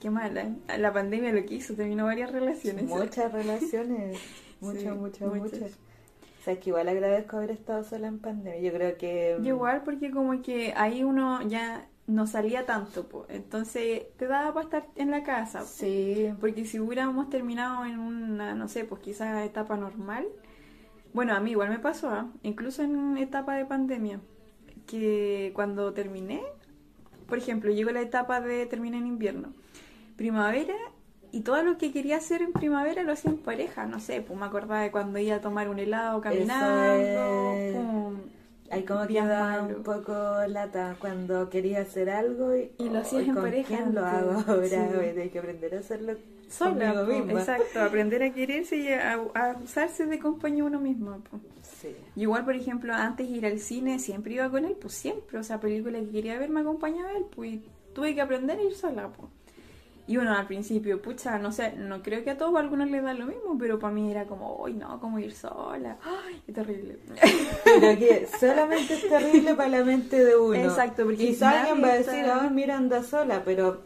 Qué 0.01 0.09
mala. 0.11 0.47
La 0.79 0.93
pandemia 0.93 1.33
lo 1.33 1.45
quiso, 1.45 1.75
terminó 1.75 2.05
varias 2.07 2.33
relaciones. 2.33 2.85
Muchas 2.85 3.33
relaciones. 3.33 4.19
Muchas, 4.61 4.83
Sí, 4.83 4.89
muchas, 4.89 5.21
muchas. 5.29 5.53
muchas. 5.61 5.71
O 5.73 6.43
sea, 6.45 6.53
es 6.55 6.59
que 6.61 6.69
igual 6.71 6.87
agradezco 6.89 7.37
haber 7.39 7.51
estado 7.51 7.83
sola 7.85 8.09
en 8.09 8.19
pandemia. 8.19 8.61
Yo 8.61 8.73
creo 8.75 8.97
que... 8.99 9.37
mm, 9.39 9.43
Yo 9.43 9.55
igual, 9.55 9.83
porque 9.85 10.11
como 10.11 10.41
que 10.43 10.73
ahí 10.77 11.03
uno 11.05 11.41
ya 11.49 11.87
no 12.11 12.27
salía 12.27 12.67
tanto, 12.67 13.09
pues. 13.09 13.27
Entonces 13.31 14.03
te 14.17 14.27
daba 14.27 14.53
para 14.53 14.65
estar 14.65 14.87
en 14.97 15.11
la 15.11 15.23
casa. 15.23 15.61
po. 15.61 15.67
Sí, 15.67 16.33
Porque 16.41 16.65
si 16.65 16.81
hubiéramos 16.81 17.31
terminado 17.31 17.85
en 17.85 17.99
una, 17.99 18.55
no 18.55 18.69
sé, 18.69 18.85
pues 18.85 19.01
quizás 19.01 19.45
etapa 19.47 19.77
normal. 19.77 20.27
Bueno, 21.13 21.35
a 21.35 21.41
mí 21.41 21.53
igual 21.53 21.71
me 21.71 21.79
pasó, 21.79 22.11
¿ah? 22.11 22.31
incluso 22.43 22.83
en 22.83 23.17
etapa 23.17 23.55
de 23.55 23.65
pandemia, 23.65 24.21
que 24.87 25.51
cuando 25.55 25.93
terminé, 25.93 26.41
por 27.27 27.39
ejemplo, 27.39 27.73
llegó 27.73 27.91
la 27.91 28.01
etapa 28.01 28.41
de 28.41 28.67
terminé 28.67 28.99
en 28.99 29.09
invierno, 29.09 29.53
primavera, 30.17 30.77
y 31.33 31.41
todo 31.41 31.63
lo 31.65 31.79
que 31.79 31.93
quería 31.93 32.17
hacer 32.17 32.43
en 32.43 32.53
primavera 32.53 33.03
lo 33.03 33.13
hacía 33.13 33.33
en 33.33 33.39
pareja, 33.39 33.87
no 33.87 33.99
sé, 33.99 34.21
pues 34.21 34.39
me 34.39 34.47
acordaba 34.47 34.83
de 34.83 34.93
cuando 34.93 35.19
iba 35.19 35.37
a 35.37 35.41
tomar 35.41 35.69
un 35.69 35.81
helado 35.81 36.21
caminando, 36.21 37.75
pum, 37.75 38.19
hay 38.71 38.85
como 38.85 39.07
que 39.07 39.15
da 39.15 39.63
un 39.63 39.83
poco 39.83 40.13
lata 40.49 40.97
cuando 41.01 41.49
querías 41.51 41.89
hacer 41.89 42.11
algo 42.11 42.55
y, 42.57 42.71
Y 42.79 42.89
lo 42.89 42.99
hacías 43.01 43.23
"Ay, 43.23 43.29
en 43.29 43.35
¿con 43.35 43.43
pareja 43.45 43.69
quién 43.69 43.95
lo 43.95 44.05
antes". 44.05 44.21
hago 44.21 44.31
ahora? 44.53 44.69
Sí. 44.69 44.77
Tener 44.99 45.31
que 45.31 45.39
aprender 45.39 45.75
a 45.75 45.79
hacerlo 45.81 46.13
conmigo 46.59 47.07
po, 47.07 47.13
misma. 47.13 47.41
exacto, 47.41 47.81
aprender 47.83 48.23
a 48.23 48.33
quererse 48.33 48.77
y 48.77 48.89
a, 48.93 49.13
a 49.15 49.57
usarse 49.63 50.07
de 50.07 50.19
compañía 50.19 50.65
uno 50.65 50.81
mismo. 50.81 51.19
po. 51.31 51.39
Sí. 51.63 51.95
Igual, 52.17 52.45
por 52.45 52.55
ejemplo, 52.55 52.93
antes 52.95 53.29
de 53.31 53.37
ir 53.37 53.47
al 53.47 53.59
cine 53.59 53.99
siempre 53.99 54.35
iba 54.35 54.51
con 54.51 54.65
él, 54.65 54.77
pues 54.81 54.95
siempre, 54.95 55.39
o 55.39 55.43
sea, 55.43 55.61
película 55.61 55.99
que 56.01 56.11
quería 56.11 56.39
ver 56.39 56.51
me 56.51 56.61
acompañaba 56.61 57.13
él, 57.13 57.25
pues 57.35 57.55
y 57.55 57.63
tuve 57.95 58.15
que 58.15 58.21
aprender 58.21 58.59
a 58.59 58.63
ir 58.63 58.75
sola, 58.75 59.09
pues. 59.09 59.29
Y 60.07 60.17
bueno, 60.17 60.35
al 60.35 60.47
principio, 60.47 61.01
pucha, 61.01 61.39
no 61.39 61.53
sé, 61.53 61.73
no 61.77 62.03
creo 62.03 62.25
que 62.25 62.31
a 62.31 62.39
todos 62.39 62.57
a 62.57 62.61
algunos 62.61 62.91
les 62.91 63.03
da 63.03 63.15
lo 63.15 63.27
mismo, 63.27 63.57
pero 63.59 63.79
para 63.79 63.93
mí 63.93 64.11
era 64.11 64.25
como, 64.27 64.57
uy, 64.57 64.75
no, 64.75 64.99
como 65.01 65.19
ir 65.19 65.33
sola, 65.33 65.99
ay, 66.03 66.43
qué 66.47 66.53
terrible. 66.53 66.99
Pero 67.65 67.99
que 67.99 68.29
solamente 68.39 68.95
es 68.95 69.09
terrible 69.09 69.55
para 69.55 69.69
la 69.69 69.85
mente 69.85 70.25
de 70.25 70.37
uno. 70.37 70.55
Exacto, 70.55 71.05
porque 71.05 71.29
Quizá 71.29 71.61
alguien 71.61 71.83
va 71.83 71.93
a 71.93 71.97
decir, 71.97 72.25
ah, 72.27 72.49
mira, 72.51 72.77
anda 72.77 73.03
sola, 73.03 73.43
pero 73.45 73.83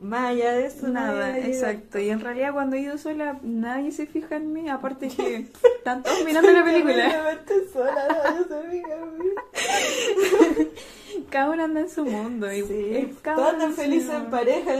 más 0.00 0.30
allá 0.30 0.52
de 0.52 0.66
eso, 0.66 0.88
Nada, 0.88 1.32
nadie 1.32 1.48
exacto. 1.48 1.98
Y 1.98 2.10
en 2.10 2.20
realidad 2.20 2.52
cuando 2.52 2.76
he 2.76 2.80
ido 2.80 2.96
sola, 2.96 3.38
nadie 3.42 3.92
se 3.92 4.06
fija 4.06 4.36
en 4.36 4.52
mí, 4.52 4.68
aparte 4.68 5.08
que 5.08 5.36
están 5.78 6.02
todos 6.02 6.24
mirando 6.24 6.50
la 6.50 6.64
película. 6.64 7.40
Sola, 7.72 8.08
nadie 8.24 8.44
se 8.44 8.70
fija 8.70 8.94
en 8.94 9.18
mí. 9.18 10.68
Cada 11.30 11.50
uno 11.50 11.64
anda 11.64 11.80
en 11.80 11.90
su 11.90 12.04
mundo. 12.04 12.50
Y 12.52 12.62
Sí, 12.62 12.94
en 12.96 13.14
su 13.14 13.72
felices 13.72 14.14
en 14.14 14.30
pareja. 14.30 14.72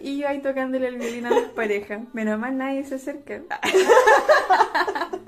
Y 0.00 0.18
yo 0.18 0.28
ahí 0.28 0.40
tocándole 0.40 0.88
el 0.88 0.96
violín 0.98 1.26
a 1.26 1.30
las 1.30 1.48
parejas. 1.50 2.00
Menos 2.12 2.38
mal 2.38 2.56
nadie 2.56 2.84
se 2.84 2.96
acerca. 2.96 3.42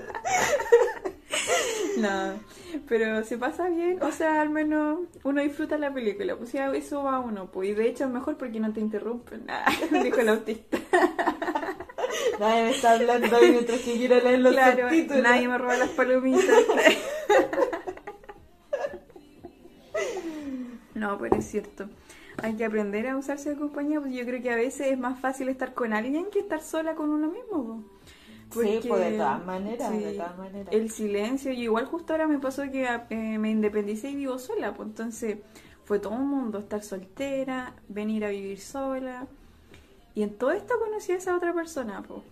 No, 1.98 2.34
pero 2.88 3.24
se 3.24 3.38
pasa 3.38 3.68
bien, 3.70 4.02
o 4.02 4.12
sea, 4.12 4.42
al 4.42 4.50
menos 4.50 4.98
uno 5.24 5.40
disfruta 5.40 5.78
la 5.78 5.92
película, 5.94 6.36
pues 6.36 6.52
ya 6.52 6.70
eso 6.74 7.02
va 7.02 7.16
a 7.16 7.20
uno, 7.20 7.50
pues, 7.50 7.70
y 7.70 7.72
de 7.72 7.88
hecho 7.88 8.04
es 8.04 8.10
mejor 8.10 8.36
porque 8.36 8.60
no 8.60 8.70
te 8.70 8.80
interrumpen, 8.80 9.46
dijo 10.02 10.20
el 10.20 10.28
autista. 10.28 10.76
Nadie 12.38 12.64
me 12.64 12.70
está 12.70 12.92
hablando 12.92 13.38
mientras 13.40 13.80
que 13.80 13.94
quiero 13.94 14.16
leer 14.20 14.40
los 14.40 14.52
Claro, 14.52 14.82
subtítulos. 14.90 15.22
nadie 15.22 15.48
me 15.48 15.56
roba 15.56 15.76
las 15.78 15.88
palomitas. 15.90 16.44
No, 21.06 21.18
pero 21.18 21.36
es 21.36 21.46
cierto. 21.46 21.88
Hay 22.42 22.54
que 22.54 22.64
aprender 22.64 23.06
a 23.06 23.16
usarse 23.16 23.50
de 23.50 23.56
compañía, 23.56 24.00
pues 24.00 24.12
yo 24.12 24.24
creo 24.24 24.42
que 24.42 24.50
a 24.50 24.56
veces 24.56 24.88
es 24.88 24.98
más 24.98 25.20
fácil 25.20 25.48
estar 25.48 25.72
con 25.72 25.92
alguien 25.92 26.26
que 26.32 26.40
estar 26.40 26.60
sola 26.60 26.94
con 26.96 27.10
uno 27.10 27.28
mismo. 27.28 27.84
Sí, 28.50 28.80
pues 28.88 29.10
de 29.10 29.16
todas 29.16 29.44
maneras, 29.44 29.92
de 29.92 30.12
todas 30.14 30.36
maneras. 30.36 30.74
El 30.74 30.90
silencio, 30.90 31.52
y 31.52 31.62
igual 31.62 31.86
justo 31.86 32.12
ahora 32.12 32.26
me 32.26 32.38
pasó 32.38 32.62
que 32.70 32.88
eh, 33.10 33.38
me 33.38 33.50
independicé 33.50 34.10
y 34.10 34.16
vivo 34.16 34.38
sola, 34.38 34.74
pues 34.74 34.88
entonces 34.88 35.38
fue 35.84 36.00
todo 36.00 36.14
un 36.14 36.28
mundo 36.28 36.58
estar 36.58 36.82
soltera, 36.82 37.74
venir 37.88 38.24
a 38.24 38.30
vivir 38.30 38.60
sola. 38.60 39.26
Y 40.14 40.22
en 40.22 40.34
todo 40.34 40.50
esto 40.50 40.74
conocí 40.80 41.12
a 41.12 41.16
esa 41.16 41.36
otra 41.36 41.54
persona, 41.54 42.02
pues. 42.02 42.22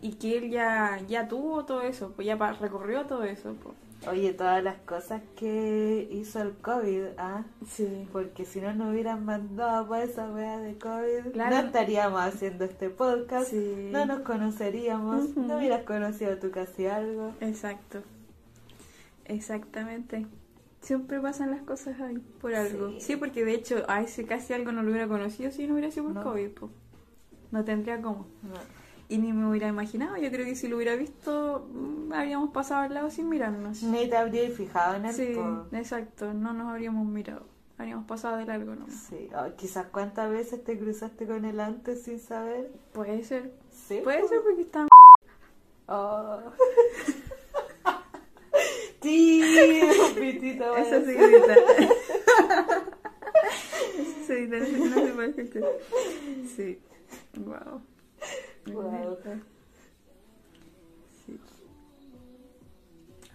Y 0.00 0.12
que 0.12 0.38
él 0.38 0.50
ya, 0.50 1.00
ya 1.08 1.26
tuvo 1.28 1.64
todo 1.64 1.82
eso, 1.82 2.12
pues 2.14 2.26
ya 2.26 2.36
recorrió 2.36 3.06
todo 3.06 3.24
eso, 3.24 3.54
pues. 3.62 3.74
Oye, 4.08 4.32
todas 4.32 4.62
las 4.62 4.76
cosas 4.82 5.22
que 5.34 6.08
hizo 6.12 6.40
el 6.40 6.52
COVID, 6.52 7.02
¿ah? 7.18 7.42
Sí. 7.68 8.06
Porque 8.12 8.44
si 8.44 8.60
no 8.60 8.72
nos 8.72 8.92
hubieran 8.92 9.24
mandado 9.24 9.88
para 9.88 10.04
esa 10.04 10.30
wea 10.30 10.58
de 10.60 10.78
COVID, 10.78 11.32
Claro. 11.32 11.56
no 11.56 11.62
estaríamos 11.66 12.20
haciendo 12.20 12.64
este 12.64 12.90
podcast, 12.90 13.48
Sí. 13.50 13.88
no 13.90 14.06
nos 14.06 14.20
conoceríamos, 14.20 15.36
no 15.36 15.56
hubieras 15.56 15.82
conocido 15.82 16.38
tú 16.38 16.52
casi 16.52 16.86
algo. 16.86 17.32
Exacto. 17.40 18.02
Exactamente. 19.24 20.26
Siempre 20.80 21.20
pasan 21.20 21.50
las 21.50 21.62
cosas 21.62 22.00
ahí 22.00 22.18
por 22.40 22.54
algo. 22.54 22.90
Sí. 22.92 23.00
Sí, 23.00 23.16
porque 23.16 23.44
de 23.44 23.54
hecho 23.54 23.82
a 23.88 24.00
ese 24.00 24.24
casi 24.24 24.52
algo 24.52 24.70
no 24.72 24.82
lo 24.82 24.90
hubiera 24.90 25.08
conocido 25.08 25.50
si 25.50 25.66
no 25.66 25.74
hubiera 25.74 25.90
sido 25.90 26.04
por 26.06 26.14
No. 26.14 26.22
COVID. 26.22 26.50
po. 26.50 26.70
No 27.50 27.64
tendría 27.64 28.00
cómo. 28.00 28.26
No. 28.42 28.54
Y 29.10 29.18
ni 29.18 29.32
me 29.32 29.48
hubiera 29.48 29.68
imaginado. 29.68 30.16
Yo 30.18 30.30
creo 30.30 30.44
que 30.44 30.54
si 30.54 30.68
lo 30.68 30.76
hubiera 30.76 30.94
visto, 30.94 31.66
mm, 31.72 32.12
habríamos 32.12 32.50
pasado 32.50 32.82
al 32.82 32.94
lado 32.94 33.10
sin 33.10 33.28
mirarnos. 33.28 33.82
Ni 33.82 34.08
te 34.08 34.16
habrías 34.16 34.52
fijado 34.52 34.96
en 34.96 35.06
él. 35.06 35.14
Sí, 35.14 35.34
exacto. 35.72 36.34
No 36.34 36.52
nos 36.52 36.68
habríamos 36.68 37.06
mirado. 37.06 37.46
Habríamos 37.78 38.06
pasado 38.06 38.36
de 38.36 38.44
largo, 38.44 38.74
¿no? 38.74 38.86
Sí, 38.88 39.30
oh, 39.34 39.54
quizás 39.56 39.86
cuántas 39.86 40.30
veces 40.30 40.62
te 40.64 40.78
cruzaste 40.78 41.26
con 41.26 41.44
él 41.44 41.60
antes 41.60 42.02
sin 42.02 42.18
saber. 42.20 42.70
Puede 42.92 43.22
ser. 43.24 43.52
Sí. 43.70 44.00
Puede 44.02 44.26
ser 44.28 44.40
porque 44.42 44.62
está... 44.62 44.86
Oh. 45.86 46.40
Sí, 49.00 49.42
pitito. 50.18 50.76
Eso 50.76 51.04
se 51.04 51.16
edita. 51.18 51.54
Eso 53.96 54.26
se 54.26 54.38
edita, 54.42 54.58
no 54.58 54.66
se- 54.66 54.78
no 54.90 55.06
se 55.06 55.12
puede 55.12 55.28
escuchar. 55.42 55.62
Sí. 56.56 56.78
Wow. 57.36 57.80
Sí. 61.26 61.40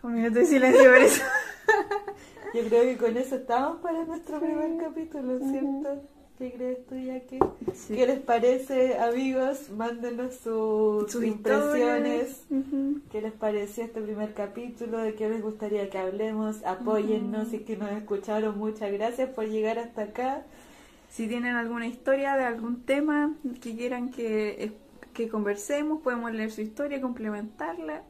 Un 0.01 0.13
minuto 0.15 0.39
de 0.39 0.45
silencio 0.45 0.83
por 0.83 0.97
eso. 0.97 1.23
Yo 2.53 2.61
creo 2.67 2.83
que 2.83 2.97
con 2.97 3.17
eso 3.17 3.35
estamos 3.35 3.81
para 3.81 4.05
nuestro 4.05 4.39
primer 4.39 4.77
capítulo, 4.77 5.39
¿cierto? 5.39 6.03
¿Qué 6.37 6.51
crees 6.51 6.85
tú, 6.87 6.95
Jackie? 6.95 7.39
Sí. 7.73 7.95
¿Qué 7.95 8.07
les 8.07 8.19
parece, 8.19 8.97
amigos? 8.97 9.69
Mándenos 9.69 10.35
sus, 10.35 11.11
Sus 11.11 11.23
impresiones. 11.23 12.43
¿Qué 13.11 13.21
les 13.21 13.33
pareció 13.33 13.83
este 13.83 14.01
primer 14.01 14.33
capítulo? 14.33 14.97
¿De 14.97 15.13
qué 15.15 15.29
les 15.29 15.41
gustaría 15.41 15.89
que 15.89 15.97
hablemos? 15.97 16.63
Apóyennos 16.65 17.49
si 17.49 17.57
es 17.57 17.61
que 17.63 17.77
nos 17.77 17.91
escucharon. 17.91 18.57
Muchas 18.57 18.91
gracias 18.91 19.29
por 19.29 19.45
llegar 19.45 19.79
hasta 19.79 20.03
acá. 20.03 20.43
Si 21.09 21.27
tienen 21.27 21.55
alguna 21.55 21.85
historia 21.87 22.35
de 22.35 22.45
algún 22.45 22.81
tema 22.81 23.35
que 23.61 23.75
quieran 23.75 24.09
que, 24.09 24.73
que 25.13 25.29
conversemos, 25.29 26.01
podemos 26.01 26.31
leer 26.33 26.51
su 26.51 26.61
historia, 26.61 26.99
complementarla. 27.01 28.03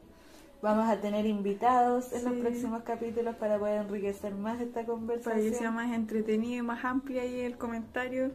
Vamos 0.62 0.90
a 0.90 1.00
tener 1.02 1.26
invitados 1.26 2.14
en 2.14 2.24
los 2.24 2.34
Sí. 2.36 2.40
próximos 2.40 2.84
capítulos 2.84 3.36
para 3.36 3.60
poder 3.60 3.82
enriquecer 3.82 4.34
más 4.34 4.62
esta 4.62 4.82
para 4.82 4.86
que 4.86 4.86
sea 4.86 4.96
conversación. 4.96 5.74
más 5.76 5.92
entretenido 5.94 6.64
y 6.64 6.66
más 6.66 6.86
amplia 6.86 7.24
ahí 7.24 7.42
el 7.42 7.58
comentario. 7.58 8.32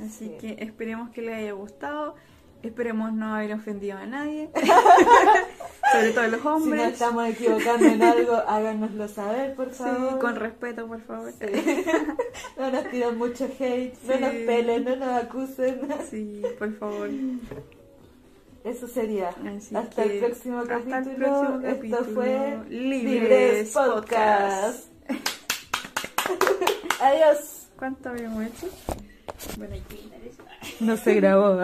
Así 0.00 0.26
Sí. 0.28 0.36
que 0.40 0.56
esperemos 0.64 1.10
que 1.10 1.20
les 1.22 1.34
haya 1.36 1.52
gustado. 1.52 2.14
Esperemos 2.62 3.12
no 3.12 3.34
haber 3.34 3.52
ofendido 3.52 3.98
a 3.98 4.06
nadie. 4.06 4.50
Sobre 5.92 6.10
todo 6.12 6.26
los 6.28 6.40
Si 6.40 6.46
hombres. 6.46 6.82
nos 6.84 6.92
estamos 6.92 7.28
equivocando 7.28 7.86
en 7.86 8.02
algo, 8.02 8.32
háganoslo 8.46 9.08
saber, 9.08 9.54
por 9.54 9.70
Sí, 9.70 9.78
favor. 9.78 10.18
con 10.18 10.36
respeto, 10.36 10.86
por 10.86 11.00
favor. 11.02 11.32
Sí. 11.32 11.84
No 12.58 12.70
nos 12.70 12.90
tiren 12.90 13.16
mucho 13.18 13.48
hate, 13.58 13.94
no 14.04 14.14
Sí. 14.14 14.20
nos 14.20 14.30
pelen, 14.32 14.84
no 14.84 14.96
nos 14.96 15.22
acusen. 15.24 15.80
Sí, 16.10 16.42
por 16.58 16.74
favor. 16.78 17.08
Eso 18.64 18.88
sería. 18.88 19.28
Así 19.56 19.74
hasta 19.76 20.02
que 20.02 20.18
el 20.18 20.24
próximo 20.24 20.58
hasta 20.60 20.74
el 20.76 20.84
capítulo. 20.88 21.60
próximo 21.60 21.66
Esto 21.96 22.04
fue 22.14 22.58
Libres 22.68 23.70
Podcast. 23.72 24.88
Adiós. 27.00 27.68
¿Cuánto 27.78 28.08
habíamos 28.08 28.44
hecho? 28.44 28.68
Bueno. 29.56 29.76
No 30.80 30.96
se 30.96 31.14
grabó. 31.14 31.60